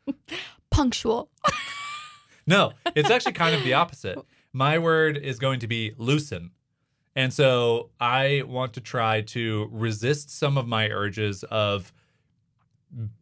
[0.72, 1.30] Punctual.
[2.48, 4.18] No, it's actually kind of the opposite.
[4.54, 6.52] My word is going to be loosen.
[7.16, 11.92] And so I want to try to resist some of my urges of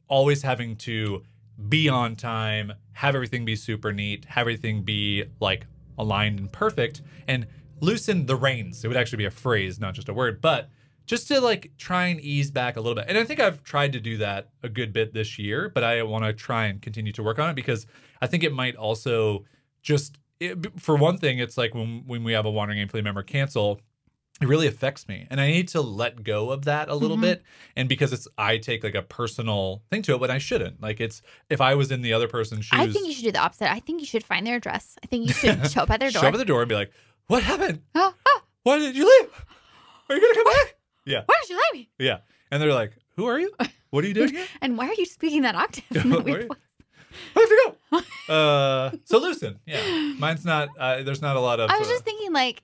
[0.07, 1.23] always having to
[1.67, 5.67] be on time, have everything be super neat, have everything be like
[5.97, 7.47] aligned and perfect, and
[7.82, 8.84] loosen the reins.
[8.84, 10.69] It would actually be a phrase, not just a word, but
[11.05, 13.05] just to like try and ease back a little bit.
[13.07, 16.03] And I think I've tried to do that a good bit this year, but I
[16.03, 17.88] want to try and continue to work on it because
[18.21, 19.45] I think it might also
[19.82, 23.23] just it, for one thing, it's like when when we have a wandering aimfully member
[23.23, 23.81] cancel,
[24.41, 27.21] it really affects me and i need to let go of that a little Mhm.
[27.21, 27.43] bit
[27.75, 31.01] and because it's i take like a personal thing to it but i shouldn't like
[31.01, 33.39] it's if i was in the other person's shoes I think you should do the
[33.39, 33.69] opposite.
[33.69, 34.95] I think you should find their address.
[35.03, 36.21] I think you should show up at their door.
[36.21, 36.91] show up at the door and be like
[37.27, 39.45] what happened oh, oh, why did you leave
[40.09, 40.75] are you gonna come back
[41.05, 41.89] yeah why did you leave me?
[41.99, 42.19] yeah
[42.49, 43.51] and they're like who are you
[43.89, 45.83] what are you doing here And why are you speaking that octave?
[47.36, 47.74] I have to go
[48.34, 49.82] uh so loosen yeah
[50.20, 52.63] mine's not uh, there's not a lot of I was uh, just thinking, like,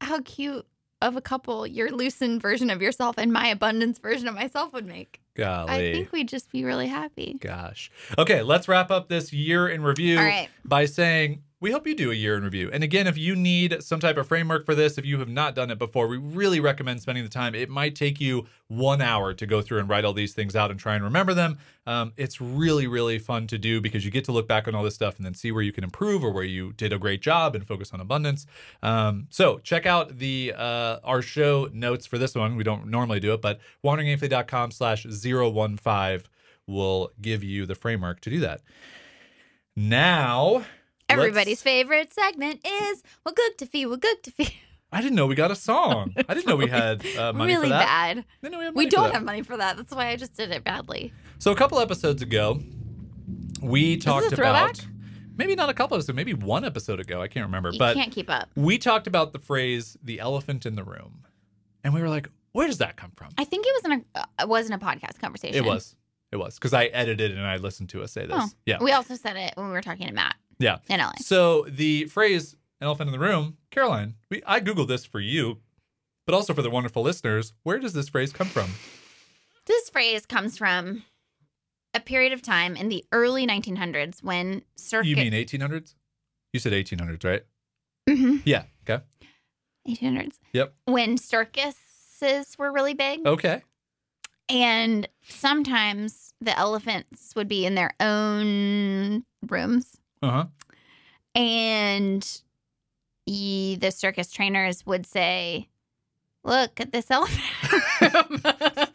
[0.00, 0.66] how cute
[1.02, 4.86] of a couple your loosened version of yourself and my abundance version of myself would
[4.86, 5.20] make.
[5.34, 7.36] golly I think we'd just be really happy.
[7.40, 7.90] Gosh.
[8.18, 10.48] Okay, let's wrap up this year in review right.
[10.64, 12.68] by saying we hope you do a year in review.
[12.70, 15.54] And again, if you need some type of framework for this, if you have not
[15.54, 17.54] done it before, we really recommend spending the time.
[17.54, 20.70] It might take you one hour to go through and write all these things out
[20.70, 21.56] and try and remember them.
[21.86, 24.82] Um, it's really, really fun to do because you get to look back on all
[24.82, 27.22] this stuff and then see where you can improve or where you did a great
[27.22, 28.46] job and focus on abundance.
[28.82, 32.56] Um, so check out the uh, our show notes for this one.
[32.56, 36.30] We don't normally do it, but wanderingaimfully.com slash 015
[36.66, 38.60] will give you the framework to do that.
[39.74, 40.64] Now,
[41.08, 43.84] Everybody's favorite segment is "What good to fee?
[43.84, 44.56] Good to fee?"
[44.92, 46.14] I didn't know we got a song.
[46.28, 48.14] I didn't know we had uh, money really for that.
[48.42, 48.74] Really bad.
[48.74, 49.76] We We don't have money for that.
[49.76, 51.12] That's why I just did it badly.
[51.38, 52.60] So a couple episodes ago,
[53.60, 54.84] we talked about
[55.36, 57.20] maybe not a couple episodes, maybe one episode ago.
[57.20, 58.48] I can't remember, You but can't keep up.
[58.54, 61.24] we talked about the phrase "the elephant in the room,"
[61.84, 64.20] and we were like, "Where does that come from?" I think it was in a
[64.20, 65.56] uh, it wasn't a podcast conversation.
[65.56, 65.94] It was,
[66.32, 68.36] it was because I edited and I listened to us say this.
[68.38, 68.48] Oh.
[68.64, 70.36] Yeah, We also said it when we were talking to Matt.
[70.58, 70.78] Yeah.
[70.88, 71.12] In LA.
[71.18, 75.58] So the phrase "elephant in the room," Caroline, we I googled this for you,
[76.26, 77.52] but also for the wonderful listeners.
[77.62, 78.70] Where does this phrase come from?
[79.66, 81.04] This phrase comes from
[81.92, 85.08] a period of time in the early 1900s when circus.
[85.08, 85.94] You mean 1800s?
[86.52, 87.44] You said 1800s, right?
[88.08, 88.42] Mhm.
[88.44, 88.64] Yeah.
[88.88, 89.02] Okay.
[89.88, 90.38] 1800s.
[90.52, 90.74] Yep.
[90.84, 93.26] When circuses were really big.
[93.26, 93.62] Okay.
[94.48, 99.96] And sometimes the elephants would be in their own rooms.
[100.26, 100.44] Uh huh.
[101.34, 102.40] And
[103.26, 105.68] ye, the circus trainers would say,
[106.44, 107.42] Look at this elephant.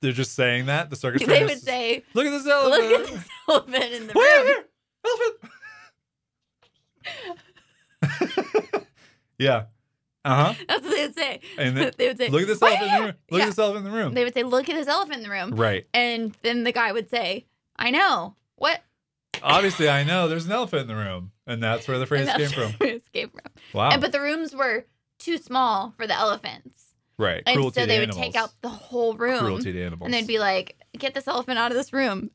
[0.00, 1.22] They're just saying that the circus.
[1.26, 2.90] they trainers- would say, "Look at this elephant.
[2.90, 4.64] Look at this elephant in the Wait, room.
[8.02, 8.84] elephant!"
[9.38, 9.64] yeah.
[10.24, 10.54] Uh huh.
[10.68, 11.40] That's what they would say.
[11.56, 13.14] And then, they would say, look at this elephant in the room.
[13.30, 13.44] Look Yeah.
[13.44, 14.14] at this elephant in the room.
[14.14, 15.50] They would say, Look at this elephant in the room.
[15.52, 15.86] right.
[15.94, 17.46] And then the guy would say,
[17.76, 18.34] I know.
[18.56, 18.80] What?
[19.42, 22.48] Obviously, I know there's an elephant in the room, and that's where the phrase came
[22.50, 22.72] from.
[23.12, 23.52] came from.
[23.74, 23.90] Wow.
[23.90, 24.86] And, but the rooms were
[25.18, 26.94] too small for the elephants.
[27.18, 27.42] right.
[27.46, 29.40] And Cruelty so they would take out the whole room.
[29.40, 30.06] cruelty to animals.
[30.06, 32.30] And they'd be like, get this elephant out of this room.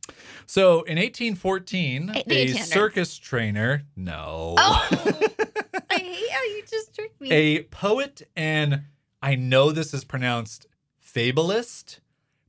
[0.45, 3.83] so in 1814, Eh, the a circus trainer.
[3.95, 4.55] No.
[4.57, 4.89] Oh.
[5.89, 7.31] I hate how you just tricked me.
[7.31, 8.83] a poet and
[9.21, 10.67] I know this is pronounced
[10.99, 11.99] fabulist,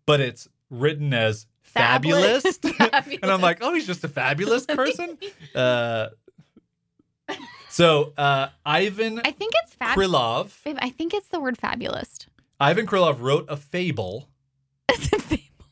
[0.07, 2.57] but it's written as Fabulous.
[2.59, 3.19] fabulous.
[3.23, 5.19] and I'm like, oh, he's just a fabulous person.
[5.55, 6.09] Uh,
[7.69, 10.11] so uh, Ivan I think it's fabulous.
[10.11, 12.27] Krylov, I think it's the word fabulous.
[12.61, 14.29] Ivan Krylov wrote a fable.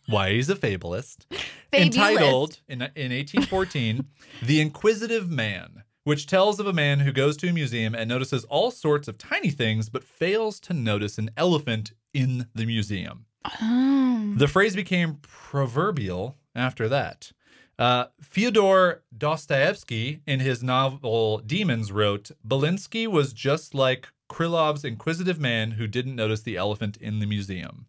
[0.09, 1.27] Why he's a fabulist.
[1.73, 4.07] entitled in, in 1814
[4.43, 8.45] the inquisitive man which tells of a man who goes to a museum and notices
[8.47, 14.35] all sorts of tiny things but fails to notice an elephant in the museum Oh.
[14.37, 17.33] the phrase became proverbial after that
[17.79, 25.73] uh, Fyodor Dostoevsky, in his novel Demons, wrote Belinsky was just like Krylov's inquisitive man
[25.73, 27.87] who didn't notice the elephant in the museum.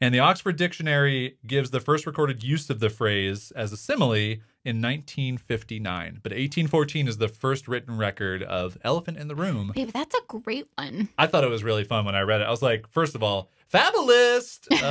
[0.00, 4.38] And the Oxford Dictionary gives the first recorded use of the phrase as a simile
[4.64, 6.20] in 1959.
[6.22, 9.72] But 1814 is the first written record of elephant in the room.
[9.74, 11.10] Babe, that's a great one.
[11.18, 12.46] I thought it was really fun when I read it.
[12.46, 14.60] I was like, first of all, fabulous.
[14.70, 14.78] Uh,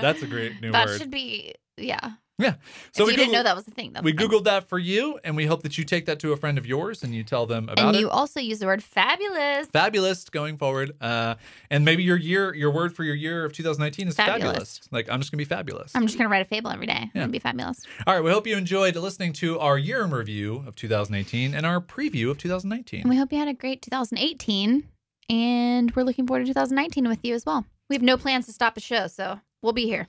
[0.00, 0.94] that's a great new that word.
[0.94, 2.12] That should be, yeah.
[2.40, 2.54] Yeah.
[2.92, 3.92] So if we you didn't know that was a thing.
[3.92, 6.36] That's we googled that for you, and we hope that you take that to a
[6.36, 7.86] friend of yours and you tell them about it.
[7.88, 8.00] and it.
[8.00, 9.68] you also use the word fabulous.
[9.68, 11.34] fabulous going forward, uh,
[11.70, 14.42] and maybe your year, your word for your year of 2019 is fabulous.
[14.42, 14.80] Fabulous.
[14.90, 15.92] Like I'm just gonna be fabulous.
[15.94, 17.10] I'm just gonna write a fable every day.
[17.14, 17.22] Yeah.
[17.22, 17.82] It'd be fabulous.
[18.06, 18.24] All right.
[18.24, 22.30] We hope you enjoyed listening to our year in review of 2018 and our preview
[22.30, 23.02] of 2019.
[23.02, 24.84] And we hope you had a great 2018
[25.28, 27.66] And we're looking forward to 2019 with you as well.
[27.90, 30.06] We have no plans to stop the show, so we'll be here.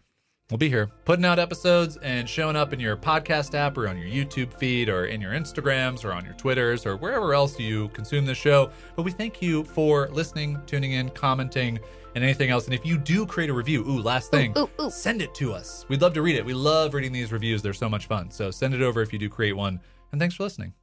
[0.51, 3.97] We'll be here putting out episodes and showing up in your podcast app or on
[3.97, 7.87] your YouTube feed or in your Instagrams or on your Twitters or wherever else you
[7.89, 8.69] consume the show.
[8.95, 11.79] But we thank you for listening, tuning in, commenting,
[12.13, 12.65] and anything else.
[12.65, 14.91] And if you do create a review, ooh, last thing, ooh, ooh.
[14.91, 15.83] send it to us.
[15.89, 16.45] We'd love to read it.
[16.45, 17.63] We love reading these reviews.
[17.63, 18.29] They're so much fun.
[18.29, 19.79] So send it over if you do create one.
[20.11, 20.73] And thanks for listening.